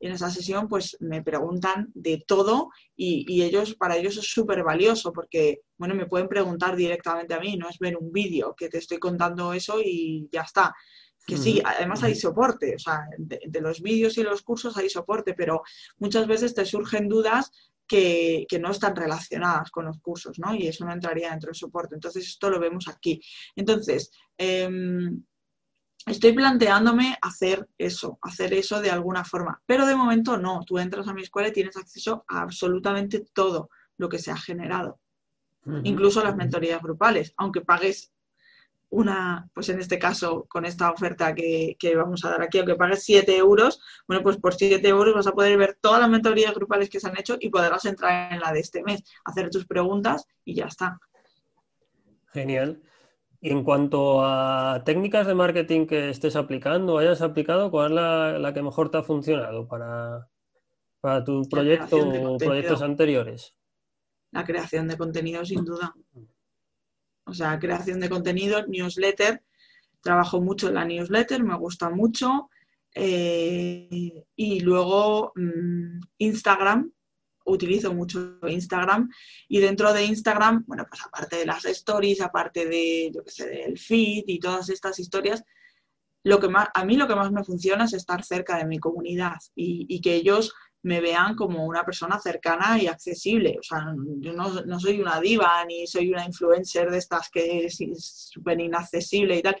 [0.00, 4.28] Y en esa sesión pues me preguntan de todo y, y ellos, para ellos es
[4.28, 8.56] súper valioso porque, bueno, me pueden preguntar directamente a mí, no es ver un vídeo
[8.56, 10.74] que te estoy contando eso y ya está
[11.24, 14.88] que sí, además hay soporte, o sea, de, de, los vídeos y los cursos hay
[14.88, 15.60] soporte, pero
[15.98, 17.52] muchas veces te surgen dudas
[17.88, 20.54] que, que, no están relacionadas con los cursos, ¿no?
[20.54, 21.94] Y eso no entraría dentro del soporte.
[21.94, 23.20] Entonces, esto lo vemos aquí.
[23.56, 24.68] Entonces, eh,
[26.06, 30.60] estoy planteándome hacer eso, hacer eso de alguna forma, pero de momento no.
[30.66, 34.36] Tú entras a mi escuela y tienes acceso a absolutamente todo lo que se ha
[34.36, 35.00] generado,
[35.64, 35.80] uh -huh.
[35.84, 38.12] incluso las mentorías grupales, aunque pagues
[38.90, 42.74] una, pues en este caso, con esta oferta que, que, vamos a dar aquí, aunque
[42.74, 46.54] pagues 7 euros, bueno, pues por 7 euros vas a poder ver todas las mentorías
[46.54, 49.66] grupales que se han hecho y podrás entrar en la de este mes, hacer tus
[49.66, 50.98] preguntas y ya está.
[52.32, 52.82] Genial.
[53.40, 58.38] Y en cuanto a técnicas de marketing que estés aplicando, hayas aplicado, ¿cuál es la,
[58.38, 60.28] la que mejor te ha funcionado para,
[61.00, 63.54] para tu proyecto o proyectos anteriores?
[64.30, 65.94] La creación de contenido, sin duda.
[67.28, 69.42] O sea, creación de contenido, newsletter.
[70.00, 72.50] Trabajo mucho en la newsletter, me gusta mucho.
[72.94, 76.90] Eh, y luego mmm, Instagram,
[77.44, 79.10] utilizo mucho Instagram.
[79.48, 83.48] Y dentro de Instagram, bueno, pues aparte de las stories, aparte de, yo qué sé,
[83.48, 85.44] del feed y todas estas historias,
[86.24, 88.78] lo que más, a mí lo que más me funciona es estar cerca de mi
[88.78, 93.56] comunidad y que ellos me vean como una persona cercana y accesible.
[93.58, 97.66] O sea, yo no, no, soy una diva ni soy una influencer de estas que
[97.66, 97.78] es
[98.32, 99.56] súper inaccesible y tal.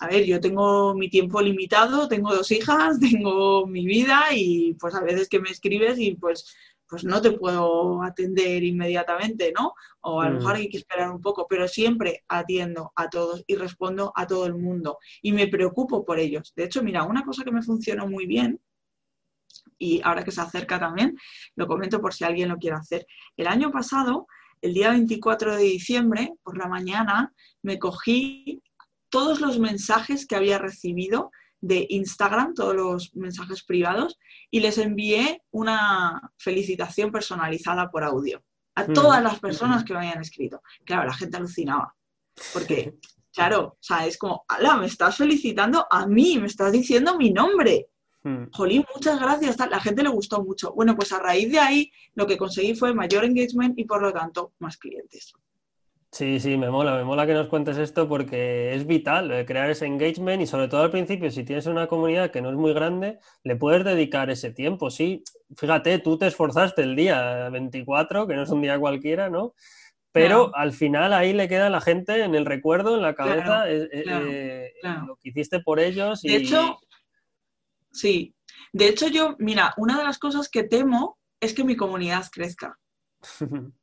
[0.00, 4.94] A ver, yo tengo mi tiempo limitado, tengo dos hijas, tengo mi vida y pues
[4.94, 6.54] a veces que me escribes y pues,
[6.88, 9.74] pues no te puedo atender inmediatamente, ¿no?
[10.00, 13.56] O a lo mejor hay que esperar un poco, pero siempre atiendo a todos y
[13.56, 16.52] respondo a todo el mundo y me preocupo por ellos.
[16.56, 18.60] De hecho, mira, una cosa que me funcionó muy bien
[19.78, 21.16] y ahora que se acerca también,
[21.56, 23.06] lo comento por si alguien lo quiere hacer.
[23.36, 24.26] El año pasado,
[24.60, 28.62] el día 24 de diciembre, por la mañana, me cogí
[29.08, 34.18] todos los mensajes que había recibido de Instagram, todos los mensajes privados,
[34.50, 38.42] y les envié una felicitación personalizada por audio
[38.74, 38.92] a mm.
[38.92, 40.60] todas las personas que me habían escrito.
[40.84, 41.94] Claro, la gente alucinaba,
[42.52, 42.94] porque,
[43.32, 47.32] claro, o sea, es como, ala, me estás felicitando a mí, me estás diciendo mi
[47.32, 47.86] nombre.
[48.24, 48.44] Mm.
[48.52, 49.56] Jolín, muchas gracias.
[49.58, 50.72] La gente le gustó mucho.
[50.72, 54.12] Bueno, pues a raíz de ahí lo que conseguí fue mayor engagement y por lo
[54.12, 55.34] tanto más clientes.
[56.12, 59.70] Sí, sí, me mola, me mola que nos cuentes esto porque es vital eh, crear
[59.70, 62.74] ese engagement y sobre todo al principio, si tienes una comunidad que no es muy
[62.74, 64.90] grande, le puedes dedicar ese tiempo.
[64.90, 65.24] Sí,
[65.56, 69.54] fíjate, tú te esforzaste el día 24, que no es un día cualquiera, ¿no?
[70.12, 73.70] Pero al final ahí le queda a la gente en el recuerdo, en la cabeza,
[73.70, 74.72] eh, eh,
[75.06, 76.22] lo que hiciste por ellos.
[76.22, 76.28] Y...
[76.28, 76.78] De hecho,
[77.92, 78.34] sí.
[78.72, 82.78] De hecho, yo, mira, una de las cosas que temo es que mi comunidad crezca.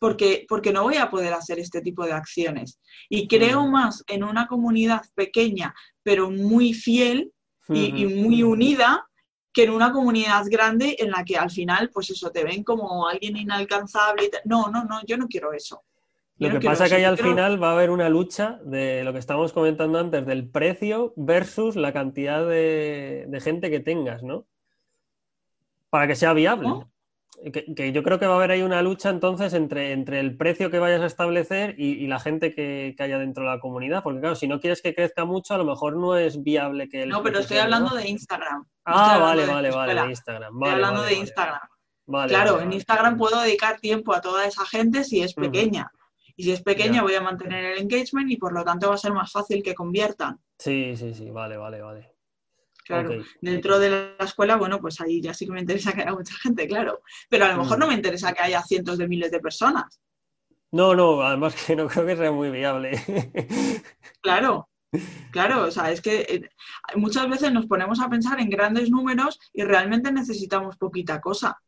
[0.00, 2.80] porque, porque no voy a poder hacer este tipo de acciones.
[3.08, 7.32] Y creo más en una comunidad pequeña, pero muy fiel
[7.68, 9.06] y, muy unida,
[9.52, 13.06] que en una comunidad grande en la que al final, pues eso, te ven como
[13.06, 14.30] alguien inalcanzable.
[14.44, 15.84] No, no, no, yo no quiero eso.
[16.48, 19.12] Lo que pasa es que ahí al final va a haber una lucha de lo
[19.12, 24.46] que estábamos comentando antes, del precio versus la cantidad de, gente que tengas, ¿no?
[25.90, 26.86] Para que sea viable
[27.52, 30.70] que, yo creo que va a haber ahí una lucha entonces entre, entre el precio
[30.70, 34.34] que vayas a establecer y, la gente que, haya dentro de la comunidad, porque claro,
[34.34, 37.06] si no quieres que crezca mucho, a lo mejor no es viable que...
[37.06, 38.66] no, pero estoy hablando de Instagram.
[38.84, 40.54] ah, vale, vale, vale, de Instagram.
[40.54, 41.68] estoy hablando de Instagram.
[42.28, 45.90] claro, en Instagram puedo dedicar tiempo a toda esa gente si es pequeña.
[46.40, 48.96] Y si es pequeña voy a mantener el engagement y por lo tanto va a
[48.96, 50.40] ser más fácil que conviertan.
[50.58, 52.14] Sí, sí, sí, vale, vale, vale.
[52.82, 53.10] Claro,
[53.42, 56.32] dentro de la escuela, bueno, pues ahí ya sí que me interesa que haya mucha
[56.42, 57.02] gente, claro.
[57.28, 60.00] Pero a lo mejor no me interesa que haya cientos de miles de personas.
[60.72, 62.92] No, no, además que no creo que sea muy viable.
[64.22, 64.70] Claro,
[65.30, 66.48] claro, o sea, es que eh,
[66.94, 71.60] muchas veces nos ponemos a pensar en grandes números y realmente necesitamos poquita cosa.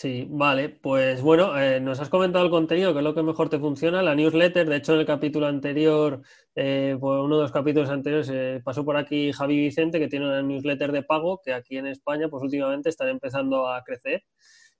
[0.00, 3.48] Sí, vale, pues bueno, eh, nos has comentado el contenido, que es lo que mejor
[3.48, 6.22] te funciona, la newsletter, de hecho en el capítulo anterior,
[6.54, 10.26] eh, pues uno de los capítulos anteriores, eh, pasó por aquí Javi Vicente, que tiene
[10.26, 14.22] una newsletter de pago, que aquí en España, pues últimamente están empezando a crecer.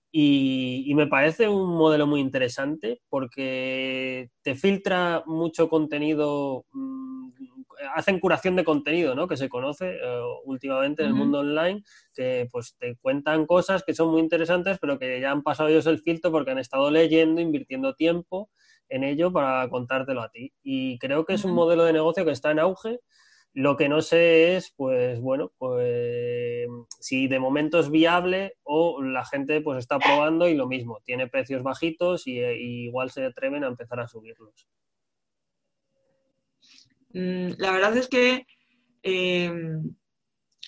[0.09, 7.31] Y, y, me parece un modelo muy interesante porque te filtra mucho contenido mm,
[7.95, 9.27] hacen curación de contenido, ¿no?
[9.27, 13.93] Que se conoce eh, últimamente en el mundo online, que pues te cuentan cosas que
[13.93, 17.41] son muy interesantes, pero que ya han pasado ellos el filtro porque han estado leyendo,
[17.41, 18.49] invirtiendo tiempo
[18.89, 20.53] en ello para contártelo a ti.
[20.63, 22.99] Y creo que es un modelo de negocio que está en auge.
[23.53, 26.67] Lo que no sé es, pues bueno, pues
[26.99, 31.27] si de momento es viable o la gente pues está probando y lo mismo, tiene
[31.27, 34.67] precios bajitos y igual se atreven a empezar a subirlos.
[37.13, 38.45] Mm, la verdad es que
[39.03, 39.51] eh,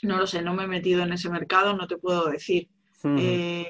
[0.04, 2.70] no lo sé, no me he metido en ese mercado, no te puedo decir.
[3.04, 3.68] Eh,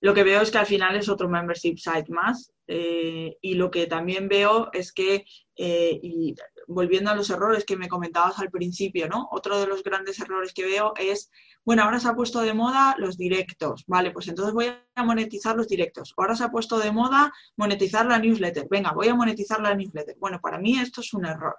[0.00, 3.72] lo que veo es que al final es otro membership site más eh, y lo
[3.72, 5.24] que también veo es que,
[5.56, 6.32] y
[6.68, 9.26] volviendo a los errores que me comentabas al principio, ¿no?
[9.32, 11.28] Otro de los grandes errores que veo es,
[11.64, 15.56] bueno, ahora se ha puesto de moda los directos, vale, pues entonces voy a monetizar
[15.56, 16.14] los directos.
[16.16, 20.14] Ahora se ha puesto de moda monetizar la newsletter, venga, voy a monetizar la newsletter.
[20.20, 21.56] Bueno, para mí esto es un error.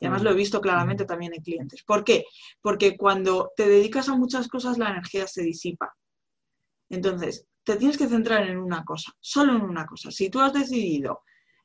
[0.00, 1.82] Y además lo he visto claramente también en clientes.
[1.82, 2.24] ¿Por qué?
[2.60, 5.94] Porque cuando te dedicas a muchas cosas, la energía se disipa.
[6.88, 10.10] Entonces, te tienes que centrar en una cosa, solo en una cosa.
[10.10, 11.22] Si tú has decidido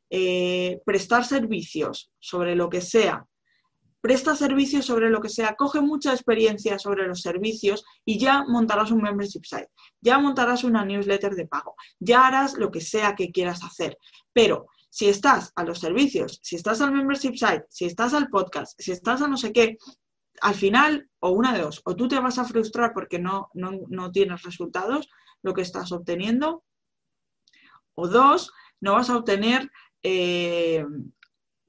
[0.09, 3.25] eh, prestar servicios sobre lo que sea,
[4.03, 8.91] presta servicios sobre lo que sea, coge mucha experiencia sobre los servicios y ya montarás
[8.91, 9.69] un membership site,
[10.01, 13.97] ya montarás una newsletter de pago, ya harás lo que sea que quieras hacer.
[14.33, 18.79] Pero si estás a los servicios, si estás al membership site, si estás al podcast,
[18.79, 19.79] si estás a no sé qué,
[20.39, 24.11] al final, o una de dos, o tú te vas a frustrar porque no, no,
[24.11, 25.09] tienes resultados,
[25.41, 26.63] lo que estás obteniendo,
[27.95, 29.67] o dos, no vas a obtener,
[30.03, 30.85] eh,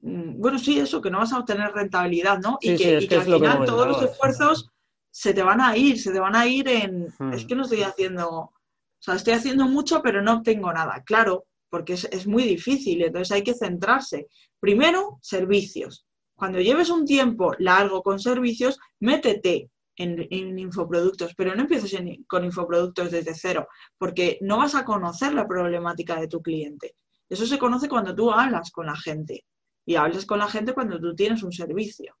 [0.01, 2.59] mm, bueno, sí, eso, que no vas a obtener rentabilidad, ¿no?
[2.61, 4.69] y que, al final todos los esfuerzos
[5.09, 7.33] se te van a ir, se te van a ir en, hmm.
[7.33, 8.53] es que no estoy haciendo, o
[8.99, 11.01] sea, estoy haciendo mucho, pero no obtengo nada.
[11.03, 14.29] Claro, porque es, muy difícil, entonces hay que centrarse.
[14.61, 16.07] Primero, servicios.
[16.33, 21.93] Cuando lleves un tiempo largo con servicios, métete en, infoproductos, pero no empieces
[22.27, 26.95] con infoproductos desde cero, porque no vas a conocer la problemática de tu cliente.
[27.27, 29.43] Eso se conoce cuando tú hablas con la gente
[29.85, 32.15] y hablas con la gente cuando tú tienes un servicio.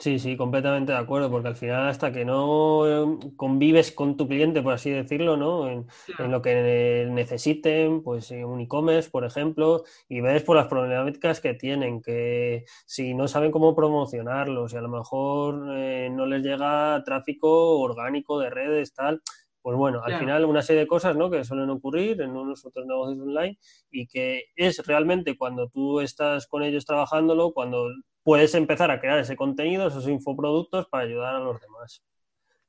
[0.00, 4.28] Sí, sí, completamente de acuerdo, porque al final hasta que no eh, convives con tu
[4.28, 5.68] cliente, por así decirlo, ¿no?
[5.68, 5.88] En,
[6.30, 12.00] lo que necesiten, pues un e-commerce, por ejemplo, y ves por las problemáticas que tienen,
[12.00, 17.80] que si no saben cómo promocionarlos, y a lo mejor eh, no les llega tráfico
[17.80, 19.20] orgánico de redes, tal,
[19.62, 21.28] pues bueno, al final una serie de cosas ¿no?
[21.28, 23.58] que suelen ocurrir en unos otros negocios online
[23.90, 27.88] y que es realmente cuando tú estás con ellos trabajándolo, cuando
[28.28, 32.04] puedes empezar a crear ese contenido, esos infoproductos para ayudar a los demás.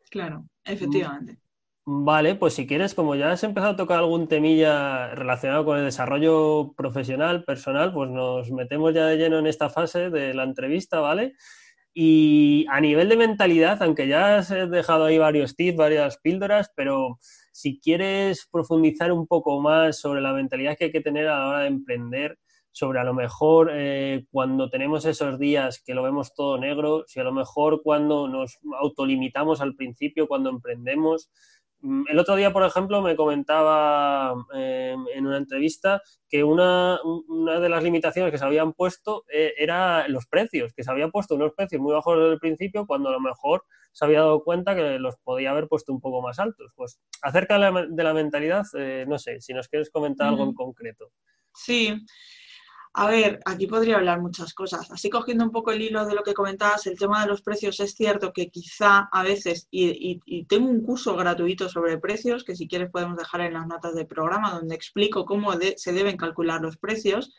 [0.10, 1.34] Claro, efectivamente.
[1.84, 5.78] Mm, vale, pues si quieres, como ya has empezado a tocar algún temilla relacionado con
[5.78, 10.44] el desarrollo profesional, personal, pues nos metemos ya de lleno en esta fase de la
[10.44, 11.34] entrevista, ¿vale?
[11.94, 17.20] Y a nivel de mentalidad, aunque ya has dejado ahí varios tips, varias píldoras, pero
[17.52, 21.48] si quieres profundizar un poco más sobre la mentalidad que hay que tener a la
[21.50, 22.40] hora de emprender,
[22.80, 27.20] sobre a lo mejor eh, cuando tenemos esos días que lo vemos todo negro, si
[27.20, 31.30] a lo mejor cuando nos autolimitamos al principio, cuando emprendemos,
[31.82, 37.00] Mm, el otro día, por ejemplo, me comentaba em, en una entrevista que una,
[37.62, 41.36] de las limitaciones que se habían puesto eh, era los precios, que se había puesto
[41.36, 43.64] unos precios muy bajos desde el principio cuando a lo mejor
[43.94, 46.72] se había dado cuenta que los podía haber puesto un poco más altos.
[46.76, 51.12] Pues acerca de la, mentalidad, eh, no sé, si nos quieres comentar algo en concreto.
[51.54, 51.96] Sí,
[52.94, 54.90] a ver, aquí podría hablar muchas cosas.
[54.92, 57.80] Así cogiendo un poco el hilo de lo que comentabas, el tema de los precios
[57.80, 62.68] es cierto que quizá a veces, y, tengo un curso gratuito sobre precios que si
[62.68, 66.78] quieres podemos dejar en las notas del programa donde explico cómo se deben calcular los
[66.78, 67.36] precios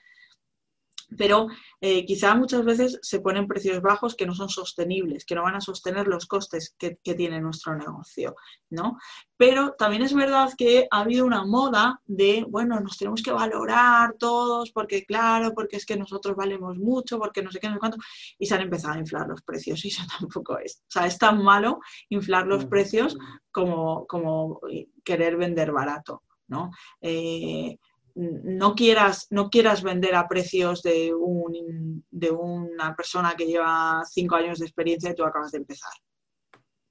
[1.16, 1.49] pero
[1.81, 5.57] eh, quizá muchas veces se ponen precios bajos que no son sostenibles, que no van
[5.57, 8.37] a sostener los costes que, tiene nuestro negocio,
[8.70, 8.96] ¿no?
[9.37, 14.14] Pero también es verdad que ha habido una moda de, bueno, nos tenemos que valorar
[14.18, 17.81] todos, porque claro, porque es que nosotros valemos mucho, porque no sé qué, no sé
[17.81, 17.99] cuánto,
[18.38, 20.83] y se han empezado a inflar los precios, y eso tampoco es.
[20.88, 23.18] O sea, es tan malo inflar los precios
[23.51, 24.61] como, como
[25.05, 26.70] querer vender barato, ¿no?
[27.01, 27.77] Eh,
[28.20, 34.37] no quieras, no quieras vender a precios de, un, de una persona que lleva cinco
[34.37, 35.92] años de experiencia y tú acabas de empezar.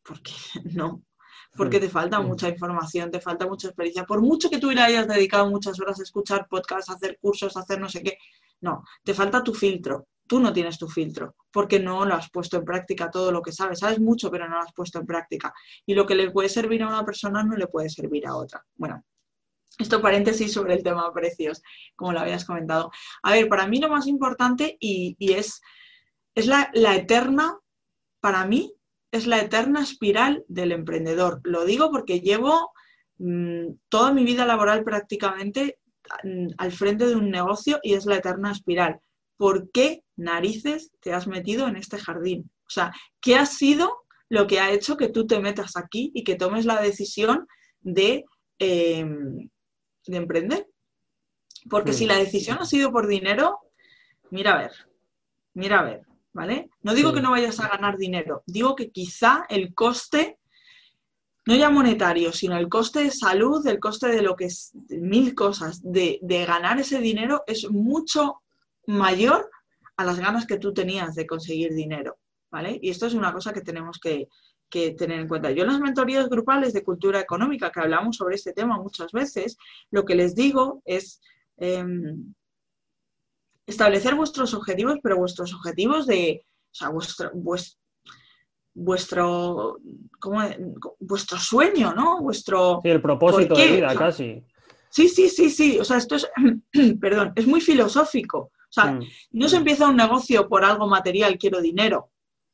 [0.02, 0.32] Porque
[0.74, 1.04] no,
[1.56, 4.06] porque te falta mucha información, te falta mucha experiencia.
[4.06, 7.56] Por mucho que tú le hayas dedicado muchas horas a escuchar podcasts, a hacer cursos,
[7.56, 8.18] a hacer no sé qué,
[8.62, 10.08] no, te falta tu filtro.
[10.28, 13.52] Tú no tienes tu filtro porque no lo has puesto en práctica todo lo que
[13.52, 13.80] sabes.
[13.80, 15.54] Sabes mucho, pero no lo has puesto en práctica.
[15.86, 18.64] Y lo que le puede servir a una persona no le puede servir a otra.
[18.76, 19.04] Bueno,
[19.80, 21.64] esto paréntesis sobre el tema precios,
[21.96, 22.92] como lo habías comentado.
[23.24, 25.62] A ver, para mí lo más importante y, es,
[26.36, 27.58] es la, eterna,
[28.20, 28.74] para mí,
[29.12, 31.40] es la eterna espiral del emprendedor.
[31.44, 32.74] Lo digo porque llevo
[33.20, 35.80] mm, toda mi vida laboral prácticamente
[36.24, 39.00] mm, al frente de un negocio y es la eterna espiral.
[39.38, 42.52] ¿Por qué narices te has metido en este jardín?
[42.68, 46.26] O sea, ¿qué ha sido lo que ha hecho que tú te metas aquí y
[46.26, 47.48] que tomes la decisión
[47.80, 48.26] de...
[48.60, 49.50] Em,
[50.06, 50.68] de emprender.
[51.70, 53.60] Porque si la decisión ha sido por dinero,
[54.32, 54.72] mira a ver,
[55.54, 56.70] mira a ver, ¿vale?
[56.82, 60.40] No digo que no vayas a ganar dinero, digo que quizá el coste,
[61.46, 65.36] no ya monetario, sino el coste de salud, el coste de lo que es, mil
[65.36, 68.42] cosas, de, de ganar ese dinero es mucho
[68.86, 69.50] mayor
[69.98, 72.18] a las ganas que tú tenías de conseguir dinero,
[72.50, 72.80] ¿vale?
[72.82, 74.30] Y esto es una cosa que tenemos que,
[74.70, 75.52] que tener en cuenta.
[75.52, 79.58] Yo en las mentorías grupales de cultura económica, que hablamos sobre este tema muchas veces,
[79.92, 81.22] lo que les digo es
[81.58, 82.34] em,
[83.66, 87.32] establecer vuestros objetivos, pero vuestros objetivos de, o sea, vuestro,
[88.74, 89.78] vuestro,
[91.00, 92.22] vuestro sueño, ¿no?
[92.22, 92.80] Vuestro...
[92.84, 94.44] Sí, el propósito de vida, casi.
[94.90, 95.80] Sí, sí, sí, sí.
[95.80, 96.28] O sea, esto es,
[97.02, 98.40] perdón, es muy filosófico.
[98.40, 99.04] O sea, mm.
[99.32, 102.12] no se empieza un negocio por algo material, quiero dinero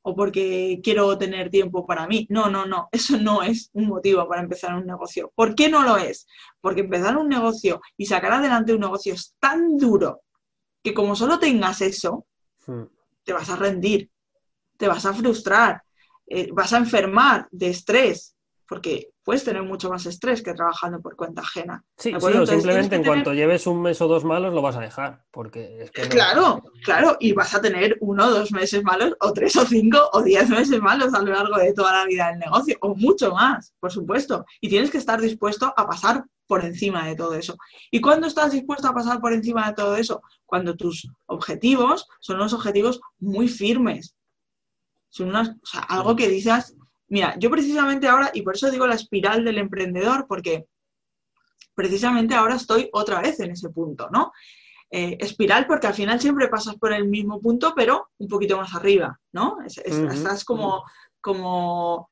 [0.08, 2.28] o porque quiero tener tiempo para mí.
[2.30, 5.32] No, no, no, eso no es un motivo para empezar un negocio.
[5.34, 6.28] ¿Por qué no lo es?
[6.62, 10.22] Porque empezar un negocio y sacar adelante un negocio es tan duro
[10.84, 12.28] que como solo tengas eso,
[12.68, 12.84] hmm.
[13.24, 14.12] te vas a rendir,
[14.78, 15.82] te vas a frustrar,
[16.28, 18.35] eh, vas a enfermar de estrés,
[18.68, 21.84] porque puedes tener mucho más estrés que trabajando por cuenta ajena.
[21.98, 25.24] Sí, sí simplemente en cuanto lleves un mes o dos malos lo vas a dejar,
[25.32, 29.34] porque es que Claro, claro, y vas a tener uno o dos meses malos, o
[29.34, 32.40] tres o cinco o diez meses malos a lo largo de toda la vida del
[32.40, 34.46] negocio, o mucho más, por supuesto.
[34.62, 37.58] Y tienes que estar dispuesto a pasar por encima de todo eso.
[37.92, 40.22] ¿Y cuándo estás dispuesto a pasar por encima de todo eso?
[40.46, 44.16] Cuando tus objetivos son unos objetivos muy firmes.
[45.10, 46.76] Son unas, o sea, algo que dices,
[47.16, 50.66] Mira, yo precisamente ahora, y por eso digo la espiral del emprendedor, porque
[51.74, 54.32] precisamente ahora estoy otra vez en ese punto, ¿no?
[54.92, 58.74] eh, espiral porque al final siempre pasas por el mismo punto, pero un poquito más
[58.76, 59.58] arriba, ¿no?
[59.66, 60.84] Estás como,
[61.20, 62.10] como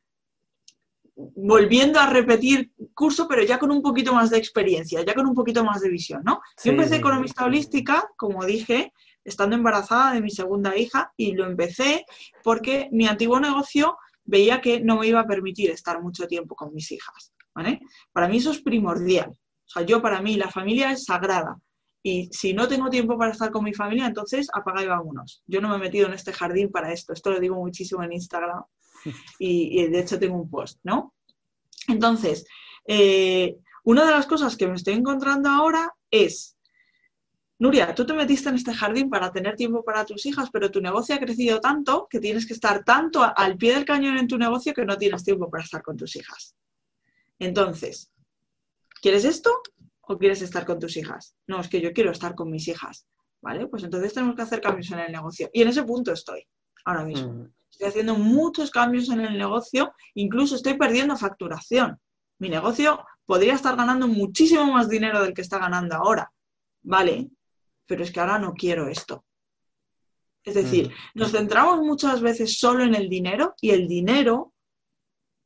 [1.15, 5.35] volviendo a repetir curso, pero ya con un poquito más de experiencia, ya con un
[5.35, 6.41] poquito más de visión, ¿no?
[6.63, 8.91] Yo empecé economista holística, como dije,
[9.23, 12.05] estando embarazada de mi segunda hija y lo empecé
[12.43, 16.73] porque mi antiguo negocio veía que no me iba a permitir estar mucho tiempo con
[16.73, 17.81] mis hijas, ¿vale?
[18.11, 19.29] Para mí eso es primordial.
[19.29, 21.57] O sea, yo para mí la familia es sagrada.
[22.05, 25.41] Y si no tengo tiempo para estar con mi familia, entonces apaga y vámonos.
[25.47, 27.13] Yo no me he metido en este jardín para esto.
[27.13, 28.63] Esto lo digo muchísimo en Instagram.
[29.39, 31.13] Y, de hecho tengo un post, ¿no?
[31.89, 32.45] Entonces,
[32.87, 36.57] eh, una de las cosas que me estoy encontrando ahora es,
[37.63, 40.81] Nuria, tú te metiste en este jardín para tener tiempo para tus hijas, pero tu
[40.81, 44.37] negocio ha crecido tanto que tienes que estar tanto al pie del cañón en tu
[44.37, 46.57] negocio que no tienes tiempo para estar con tus hijas.
[47.39, 48.11] Entonces,
[49.01, 49.49] ¿quieres esto
[50.01, 51.37] o quieres estar con tus hijas?
[51.47, 53.07] No, es que yo quiero estar con mis hijas.
[53.41, 53.67] ¿Vale?
[53.67, 55.49] Pues entonces tenemos que hacer cambios en el negocio.
[55.53, 56.45] Y en ese punto estoy
[56.83, 57.31] ahora mismo.
[57.31, 57.53] Mm.
[57.71, 61.97] Estoy haciendo muchos cambios en el negocio, incluso estoy perdiendo facturación.
[62.39, 66.29] Mi negocio podría estar ganando muchísimo más dinero del que está ganando ahora.
[66.81, 67.29] Vale,
[67.85, 69.25] pero es que ahora no quiero esto.
[70.43, 71.19] Es decir, mm.
[71.19, 74.53] nos centramos muchas veces solo en el dinero y el dinero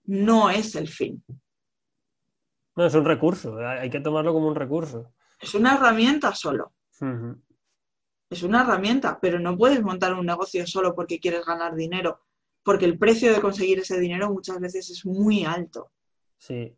[0.06, 1.24] no es el fin.
[2.76, 5.14] No, es un recurso, hay que tomarlo como un recurso.
[5.40, 6.74] Es una herramienta solo.
[8.30, 12.22] Es una herramienta, pero no puedes montar un negocio solo porque quieres ganar dinero,
[12.64, 15.92] porque el precio de conseguir ese dinero muchas veces es muy alto.
[16.38, 16.76] Sí.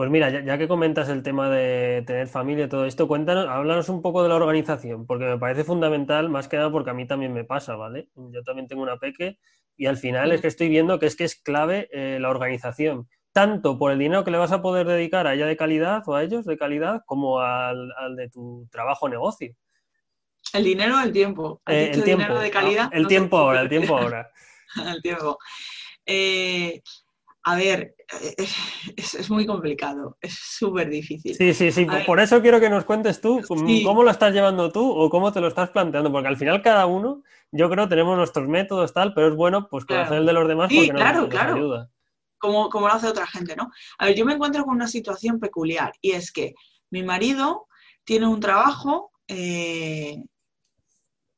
[0.00, 3.90] Pues mira, ya, que comentas el tema de tener familia y todo esto, cuéntanos, háblanos
[3.90, 7.06] un poco de la organización, porque me parece fundamental, más que nada porque a mí
[7.06, 8.08] también me pasa, ¿vale?
[8.16, 9.38] Yo también tengo una peque
[9.76, 13.10] y al final es que estoy viendo que es que es clave eh, la organización,
[13.32, 16.14] tanto por el dinero que le vas a poder dedicar a ella de calidad o
[16.14, 19.54] a ellos de calidad, como al, al de tu trabajo o negocio.
[20.54, 21.60] El dinero o el tiempo.
[21.66, 22.38] Eh, el tiempo.
[22.38, 22.88] de calidad?
[22.94, 24.30] el, tiempo ahora, el tiempo ahora,
[24.94, 25.36] el tiempo
[27.42, 28.46] a ver, eh,
[28.96, 31.34] es, muy complicado, es súper difícil.
[31.34, 34.90] Sí, sí, sí, por eso quiero que nos cuentes tú cómo lo estás llevando tú
[34.90, 38.48] o cómo te lo estás planteando, porque al final cada uno, yo creo, tenemos nuestros
[38.48, 41.54] métodos, tal, pero es bueno pues conocer el de los demás porque claro, nos, claro.
[41.54, 41.90] ayuda.
[42.38, 43.70] Como, como lo hace otra gente, ¿no?
[43.98, 46.54] A ver, yo me encuentro con una situación peculiar y es que
[46.90, 47.66] mi marido
[48.04, 50.24] tiene un trabajo eh,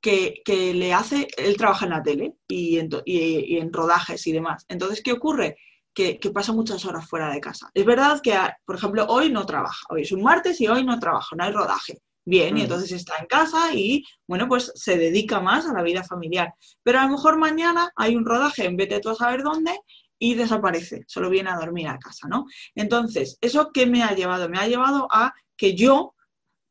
[0.00, 0.42] que,
[0.74, 4.64] le hace, él trabaja en la tele y en, rodajes y demás.
[4.68, 5.56] Entonces, ¿qué ocurre?
[5.94, 7.70] Que, pasa muchas horas fuera de casa.
[7.74, 8.34] Es verdad que,
[8.64, 11.52] por ejemplo, hoy no trabaja, hoy es un martes y hoy no trabaja, no hay
[11.52, 11.98] rodaje.
[12.24, 12.64] Bien, y mm.
[12.64, 16.54] entonces está en casa y, bueno, pues se dedica más a la vida familiar.
[16.82, 19.72] Pero a lo mejor mañana hay un rodaje en vete tú a saber dónde
[20.18, 22.46] y desaparece, solo viene a dormir a casa, ¿no?
[22.76, 24.48] Entonces, ¿eso qué me ha llevado?
[24.48, 26.14] Me ha llevado a que yo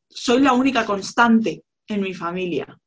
[0.10, 2.80] soy la única constante en mi familia.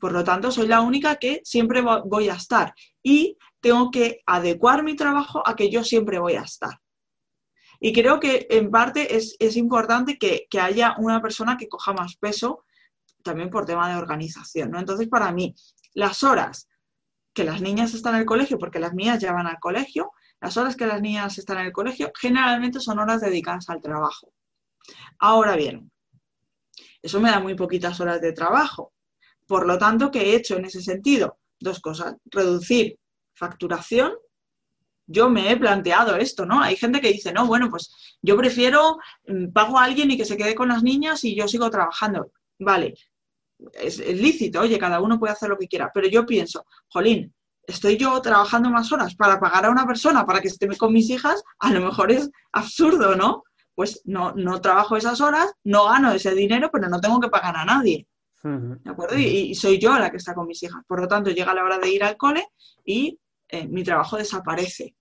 [0.00, 4.82] Por lo tanto, soy la única que siempre voy a estar y tengo que adecuar
[4.82, 6.80] mi trabajo a que yo siempre voy a estar.
[7.80, 12.64] Y creo que en parte es, importante que, haya una persona que coja más peso
[13.22, 14.72] también por tema de organización.
[14.72, 14.78] ¿no?
[14.78, 15.54] Entonces, para mí,
[15.94, 16.68] las horas
[17.32, 20.56] que las niñas están en el colegio, porque las mías ya van al colegio, las
[20.56, 24.32] horas que las niñas están en el colegio generalmente son horas dedicadas al trabajo.
[25.18, 25.90] Ahora bien,
[27.00, 28.92] eso me da muy poquitas horas de trabajo.
[29.46, 31.38] Por lo tanto, ¿qué he hecho en ese sentido?
[31.60, 32.16] Dos cosas.
[32.24, 32.98] Reducir
[33.42, 34.12] facturación.
[35.06, 36.62] Yo me he planteado esto, ¿no?
[36.62, 40.24] Hay gente que dice, no, bueno, pues yo prefiero, mm, pago a alguien y que
[40.24, 42.30] se quede con las niñas y yo sigo trabajando.
[42.60, 42.94] Vale,
[43.74, 47.34] es, lícito, oye, cada uno puede hacer lo que quiera, pero yo pienso, jolín,
[47.66, 51.10] estoy yo trabajando más horas para pagar a una persona para que esté con mis
[51.10, 53.42] hijas, a lo mejor es absurdo, ¿no?
[53.74, 57.56] Pues no, no trabajo esas horas, no gano ese dinero, pero no tengo que pagar
[57.56, 58.06] a nadie.
[58.44, 59.16] ¿De acuerdo?
[59.18, 60.82] Y, soy yo la que está con mis hijas.
[60.86, 62.44] Por lo tanto, llega la hora de ir al cole
[62.84, 63.18] y
[63.52, 64.96] eh, mi trabajo desaparece.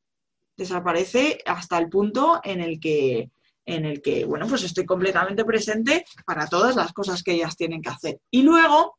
[0.55, 3.31] Desaparece hasta el punto en el que
[3.63, 7.81] en el que, bueno, pues estoy completamente presente para todas las cosas que ellas tienen
[7.81, 8.19] que hacer.
[8.31, 8.97] Y luego,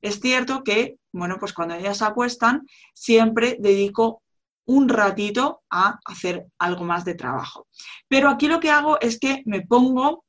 [0.00, 4.22] es cierto que, bueno, pues cuando ellas se acuestan, siempre dedico
[4.66, 7.68] un ratito a hacer algo más de trabajo.
[8.08, 10.24] Pero aquí lo que hago es que me pongo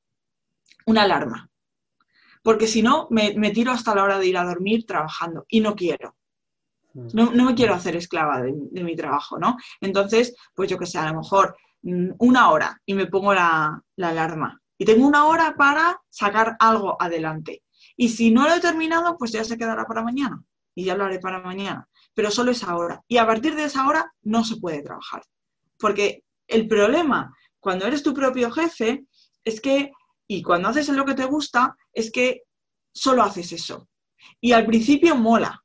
[0.86, 1.52] una alarma
[2.44, 5.76] porque si no, me, tiro hasta la hora de ir a dormir trabajando y no
[5.76, 6.16] quiero.
[6.94, 7.08] Mm.
[7.14, 9.58] No, me quiero hacer esclava de, mi trabajo, ¿no?
[9.82, 13.82] Entonces, pues yo que sé, a lo mejor mm, una hora y me pongo la,
[13.98, 14.60] alarma.
[14.78, 17.64] Y tengo una hora para sacar algo adelante.
[17.96, 20.44] Y si no lo he terminado, pues ya se quedará para mañana.
[20.76, 21.88] Y ya lo haré para mañana.
[22.14, 23.02] Pero solo esa hora.
[23.08, 25.24] Y a partir de esa hora no se puede trabajar.
[25.78, 29.06] Porque el problema cuando eres tu propio jefe
[29.46, 29.92] es que
[30.28, 32.44] y cuando haces lo que te gusta, es que
[32.94, 33.88] solo haces eso.
[34.42, 35.63] Y al principio mola,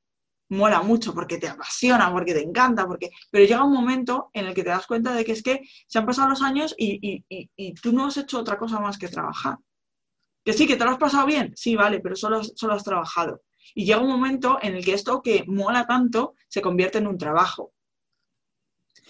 [0.51, 3.11] mola mucho porque te apasiona, porque te encanta, porque...
[3.30, 5.99] pero llega un momento en el que te das cuenta de que es que se
[5.99, 7.24] han pasado los años y,
[7.82, 9.59] tú no has hecho otra cosa más que trabajar.
[10.44, 13.42] Que sí, que te lo has pasado bien, sí, vale, pero solo, solo has trabajado.
[13.74, 17.18] Y llega un momento en el que esto que mola tanto se convierte en un
[17.18, 17.72] trabajo.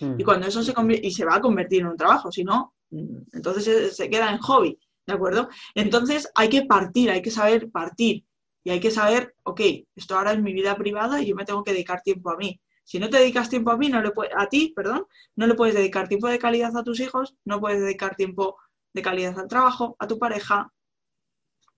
[0.00, 2.74] Y cuando eso se convierte, y se va a convertir en un trabajo, si no,
[2.90, 4.78] mm, entonces se queda en hobby.
[5.06, 5.48] ¿De acuerdo?
[5.74, 8.24] Entonces hay que partir, hay que saber partir
[8.64, 9.60] y hay que saber, ok,
[9.96, 12.60] esto ahora es mi vida privada y yo me tengo que dedicar tiempo a mí.
[12.84, 15.06] Si no te dedicas tiempo a mí, no le a ti, perdón,
[15.36, 18.56] no le puedes dedicar tiempo de calidad a tus hijos, no puedes dedicar tiempo
[18.94, 20.72] de calidad al trabajo, a tu pareja,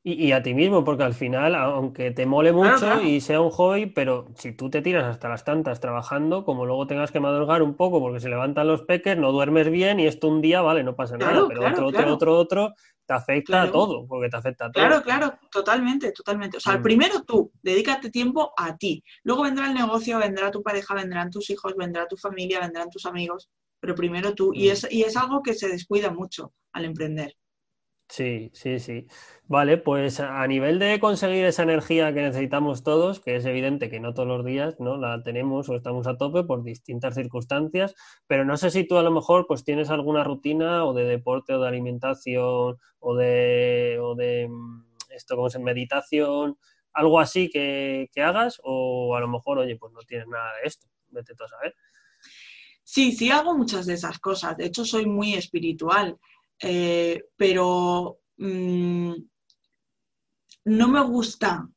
[0.03, 3.85] y, a ti mismo, porque al final, aunque te mole mucho y sea un hobby,
[3.85, 7.75] pero si tú te tiras hasta las tantas trabajando, como luego tengas que madrugar un
[7.75, 10.97] poco porque se levantan los peques, no duermes bien y esto un día, vale, no
[10.97, 12.75] pasa nada, pero otro, otro, otro, otro,
[13.05, 14.87] te afecta a todo, porque te afecta a todo.
[14.87, 16.57] Claro, claro, totalmente, totalmente.
[16.57, 16.83] O sea, mm.
[16.83, 19.05] primero tú, dedícate tiempo a ti.
[19.25, 23.05] Luego vendrá el negocio, vendrá tu pareja, vendrán tus hijos, vendrá tu familia, vendrán tus
[23.05, 24.53] amigos, pero primero tú.
[24.55, 24.73] Y, mm.
[24.73, 27.37] es, y es algo que se descuida mucho al emprender.
[28.11, 29.07] Sí, sí, sí.
[29.47, 34.01] Vale, pues a nivel de conseguir esa energía que necesitamos todos, que es evidente que
[34.01, 37.95] no todos los días no la tenemos o estamos a tope por distintas circunstancias,
[38.27, 41.55] pero no sé si tú a lo mejor pues tienes alguna rutina o de deporte
[41.55, 46.59] o de alimentación o de, o de mm, esto como es meditación,
[46.93, 50.67] algo así que, que hagas o a lo mejor, oye, pues no tienes nada de
[50.69, 51.77] esto, vete tú a saber.
[52.83, 54.57] Sí, sí hago muchas de esas cosas.
[54.57, 56.19] De hecho, soy muy espiritual.
[56.63, 59.13] Eh, pero mm,
[60.65, 61.69] no me gusta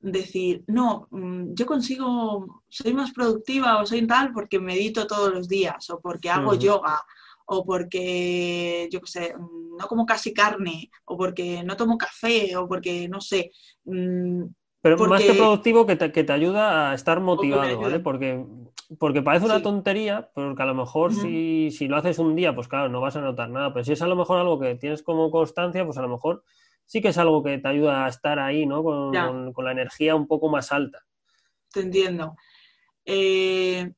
[0.00, 5.48] decir, no, mm, yo consigo, soy más productiva o soy tal porque medito todos los
[5.48, 7.02] días o porque hago yoga
[7.46, 12.56] o porque, yo qué sé, mm, no como casi carne o porque no tomo café
[12.56, 13.50] o porque, no sé.
[13.84, 18.00] Pero más que productivo que te, que te ayuda a estar motivado, ¿vale?
[18.00, 18.44] Porque
[18.96, 22.88] porque parece una tontería, porque a lo mejor si, lo haces un día, pues claro,
[22.88, 23.72] no vas a notar nada.
[23.72, 26.42] Pero si es a lo mejor algo que tienes como constancia, pues a lo mejor
[26.86, 28.82] sí que es algo que te ayuda a estar ahí, ¿no?
[28.82, 31.04] Con, la energía un poco más alta.
[31.70, 32.34] Te entiendo.
[33.04, 33.92] Eh,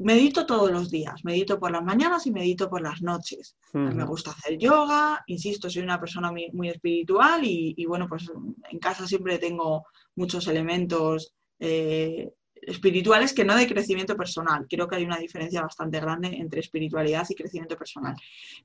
[0.00, 3.56] medito todos los días, medito por las mañanas y medito por las noches.
[3.72, 8.28] Me gusta hacer yoga, insisto, soy una persona muy, espiritual y, bueno, pues
[8.70, 9.84] en casa siempre tengo
[10.16, 12.32] muchos elementos eh,
[12.66, 14.66] espirituales que no de crecimiento personal.
[14.68, 18.14] Creo que hay una diferencia bastante grande entre espiritualidad y crecimiento personal.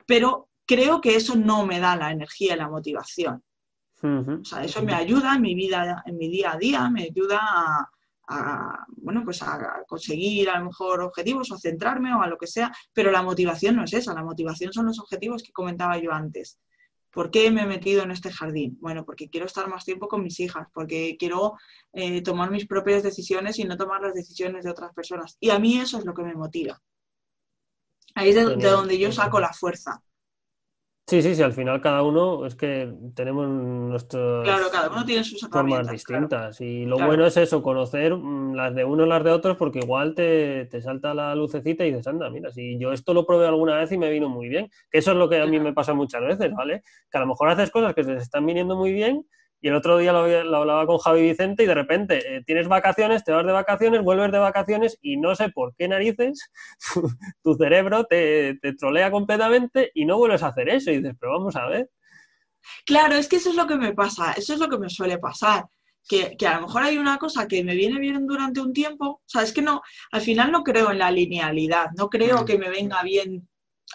[0.06, 3.44] Pero creo que eso no me da la energía y la motivación.
[4.02, 7.40] O sea, eso me ayuda en mi vida, en mi día a día, me ayuda
[7.42, 12.38] a, bueno, pues a conseguir a lo mejor objetivos o a centrarme o a lo
[12.38, 15.98] que sea, pero la motivación no es esa, la motivación son los objetivos que comentaba
[15.98, 16.60] yo antes.
[17.12, 18.78] ¿Por qué me he metido en este jardín?
[18.80, 21.56] Bueno, porque quiero estar más tiempo con mis hijas, porque quiero
[21.94, 25.38] eh, tomar mis propias decisiones y no tomar las decisiones de otras personas.
[25.40, 26.80] Y a mí eso es lo que me motiva.
[28.16, 30.02] Ahí es de donde yo saco la fuerza.
[31.10, 35.24] Sí, sí, sí, al final cada uno es que tenemos nuestras claro, cada uno tiene
[35.24, 36.62] sus formas distintas.
[36.62, 39.80] Y lo bueno es eso, conocer mm, las de uno y las de otros, porque
[39.80, 43.48] igual te, te, salta la lucecita y dices, anda, mira, si yo esto lo probé
[43.48, 44.70] alguna vez y me vino muy bien.
[44.92, 46.84] Que eso es lo que a mí me pasa muchas veces, ¿vale?
[47.10, 49.26] Que a lo mejor haces cosas que te están viniendo muy bien
[49.62, 50.24] y el otro día lo,
[50.58, 54.32] hablaba con Javi Vicente y de repente eh, tienes vacaciones, te vas de vacaciones, vuelves
[54.32, 56.50] de vacaciones y no sé por qué narices
[57.44, 60.92] tu cerebro te, te trolea completamente y no vuelves a hacer eso.
[60.92, 61.90] Y dices, pero vamos a ver.
[62.86, 65.18] Claro, es que eso es lo que me pasa, eso es lo que me suele
[65.18, 65.66] pasar.
[66.08, 69.06] Que, que, a lo mejor hay una cosa que me viene bien durante un tiempo,
[69.06, 69.82] o sea, es que no,
[70.12, 72.46] al final no creo en la linealidad, no creo mm.
[72.46, 73.48] que me venga bien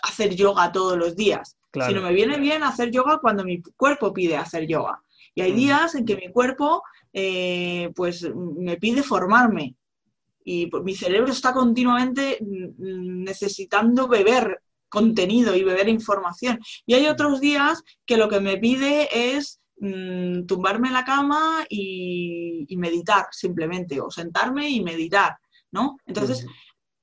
[0.03, 4.37] hacer yoga todos los días, sino me viene bien hacer yoga cuando mi cuerpo pide
[4.37, 5.03] hacer yoga.
[5.35, 5.57] Y hay mm.
[5.57, 6.83] días en que mi cuerpo
[7.13, 9.77] eh, pues me pide formarme
[10.45, 16.61] y pues, mi cerebro está continuamente mm, necesitando beber contenido y beber información.
[16.87, 21.65] Y hay otros días que lo que me pide es mm, tumbarme en la cama
[21.69, 25.37] y, meditar simplemente, o sentarme y meditar,
[25.73, 25.97] ¿no?
[26.07, 26.45] Entonces,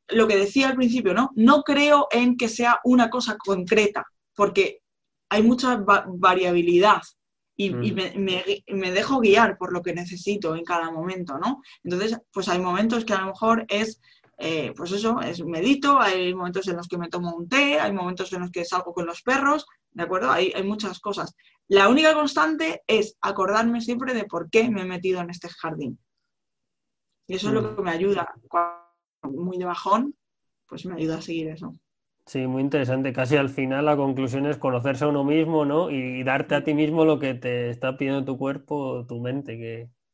[0.09, 1.31] lo que decía al principio, ¿no?
[1.35, 4.05] No creo en que sea una cosa concreta,
[4.35, 4.81] porque
[5.29, 7.01] hay mucha variabilidad
[7.65, 8.75] y, mm.
[8.75, 11.61] me, dejo guiar por lo que necesito en cada momento, ¿no?
[11.83, 14.01] Entonces, pues hay momentos que a lo mejor es,
[14.37, 17.93] eh, pues eso, es medito, hay momentos en los que me tomo un té, hay
[17.93, 20.31] momentos en los que salgo con los perros, ¿de acuerdo?
[20.31, 21.35] Hay, hay muchas cosas.
[21.67, 25.99] La única constante es acordarme siempre de por qué me he metido en este jardín.
[27.27, 27.75] Y eso es lo mm.
[27.75, 28.33] que me ayuda.
[28.49, 28.81] Cuando
[29.23, 30.15] muy de bajón,
[30.67, 31.75] pues me ayuda a seguir eso.
[32.31, 33.11] Sí, muy interesante.
[33.11, 35.91] Casi al final la conclusión es conocerse a uno mismo, ¿no?
[35.91, 39.57] Y darte a ti mismo lo que te está pidiendo tu cuerpo tu mente,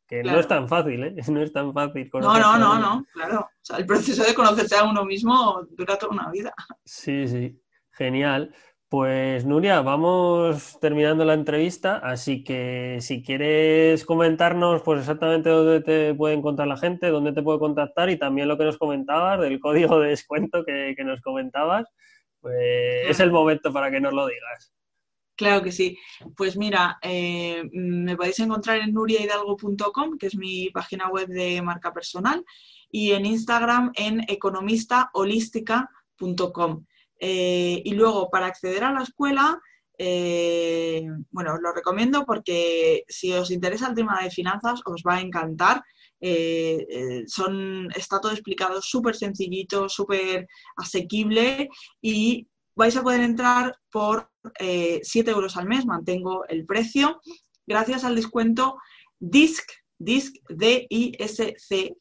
[0.10, 1.16] que, no es tan fácil, ¿eh?
[1.32, 2.10] No es tan fácil.
[2.14, 3.42] No, no, no, no, claro.
[3.42, 6.56] O sea, el proceso de conocerse a uno mismo dura toda una vida.
[6.84, 7.62] Sí, sí,
[7.92, 8.52] genial.
[8.90, 16.14] Pues Nuria, vamos terminando la entrevista, así que si quieres comentarnos pues exactamente dónde te
[16.16, 19.60] puede encontrar la gente, dónde te puede contactar y también lo que nos comentabas del
[19.90, 21.86] código de descuento que, nos comentabas,
[22.48, 24.72] pues es el momento para que nos lo digas.
[25.36, 26.00] Claro que sí.
[26.36, 31.94] Pues mira, eh, me podéis encontrar en nuriahidalgo.com, que es mi página web de marca
[31.94, 32.44] personal,
[32.90, 36.86] y en Instagram en economistaholística.com.
[37.20, 39.62] Eh, y luego, para acceder a la escuela,
[39.98, 45.16] eh, bueno, os lo recomiendo porque si os interesa el tema de finanzas, os va
[45.16, 45.84] a encantar.
[46.20, 51.70] Eh, son, está todo explicado súper sencillito, súper asequible
[52.02, 54.30] y vais a poder entrar por
[54.60, 57.22] 7 euros al mes, mantengo el precio,
[57.66, 58.78] gracias al descuento
[59.20, 59.66] DISC,
[59.98, 61.98] DISC, D-I-S-C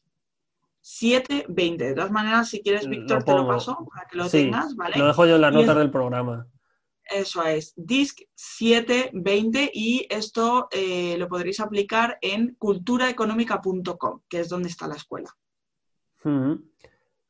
[0.81, 1.83] 720.
[1.83, 4.97] De todas maneras, si quieres, Víctor, te lo paso para que lo tengas, ¿vale?
[4.97, 6.47] Lo dejo yo en las notas del programa.
[7.09, 14.69] Eso es, DISC 720 y esto eh, lo podréis aplicar en culturaeconómica.com, que es donde
[14.69, 15.29] está la escuela.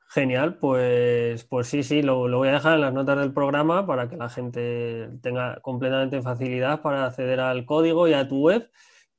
[0.09, 4.09] Genial, pues, pues sí, sí, lo, voy a dejar en las notas del programa para
[4.09, 8.71] que la gente tenga completamente facilidad para acceder al código y a tu web.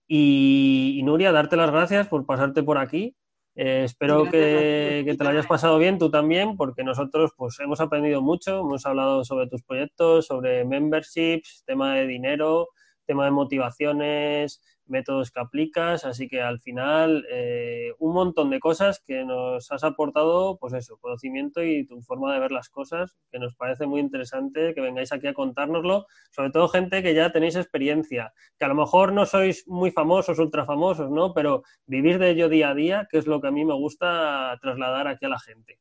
[0.09, 3.18] y Nuria, darte las gracias por pasarte por aquí
[3.61, 8.23] eh, espero que, te lo hayas pasado bien tú también, porque nosotros pues hemos aprendido
[8.23, 12.69] mucho, hemos hablado sobre tus proyectos, sobre memberships, tema de dinero,
[13.05, 19.03] tema de motivaciones, métodos que aplicas, así que al final eh, un montón de cosas
[19.05, 23.39] que nos has aportado, pues eso, conocimiento y tu forma de ver las cosas, que
[23.39, 27.57] nos parece muy interesante que vengáis aquí a contárnoslo, sobre todo gente que ya tenéis
[27.57, 31.33] experiencia, que a lo mejor no sois muy famosos, ultra famosos, ¿no?
[31.35, 34.59] Pero vivir de ello día a día, que es lo que a mí me gusta
[34.61, 35.79] trasladar aquí a la gente.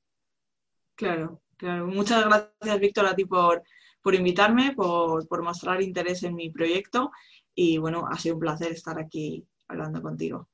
[0.95, 1.87] Claro, claro.
[1.87, 3.61] Muchas gracias, Víctor, a ti por,
[4.01, 7.11] por invitarme, por, por mostrar interés en mi proyecto
[7.57, 10.47] y bueno, ha sido un placer estar aquí hablando contigo.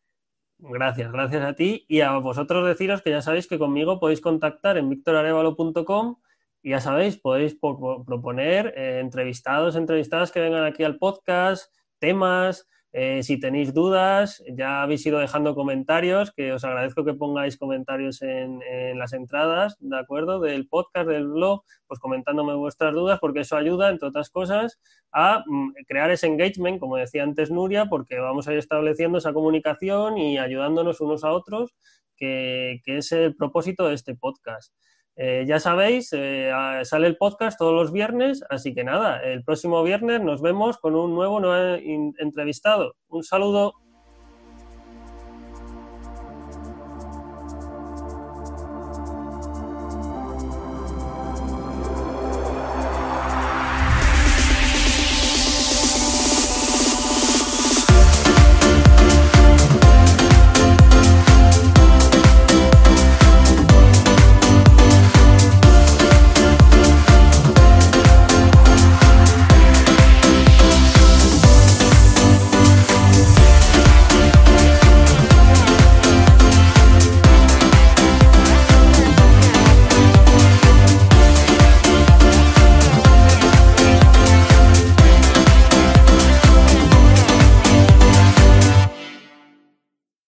[0.57, 4.77] Gracias, gracias a ti y a vosotros deciros que ya sabéis que conmigo podéis contactar
[4.77, 6.15] en victorarevalo.com
[6.61, 13.23] y ya sabéis, podéis proponer eh, entrevistados, entrevistadas que vengan aquí al podcast, temas, eh,
[13.23, 18.59] si tenéis dudas, ya habéis ido dejando comentarios, que os agradezco que pongáis comentarios en,
[18.99, 20.39] las entradas, ¿de acuerdo?
[20.39, 24.79] Del podcast, del blog, pues comentándome vuestras dudas, porque eso ayuda, entre otras cosas,
[25.11, 29.33] a mm, crear ese engagement, como decía antes Nuria, porque vamos a ir estableciendo esa
[29.33, 31.73] comunicación y ayudándonos unos a otros,
[32.15, 34.71] que es el propósito de este podcast.
[35.16, 36.51] Eh, ya sabéis, eh,
[36.84, 40.95] sale el podcast todos los viernes, así que nada, el próximo viernes nos vemos con
[40.95, 41.76] un nuevo, nuevo
[42.18, 42.95] entrevistado.
[43.09, 43.74] Un saludo.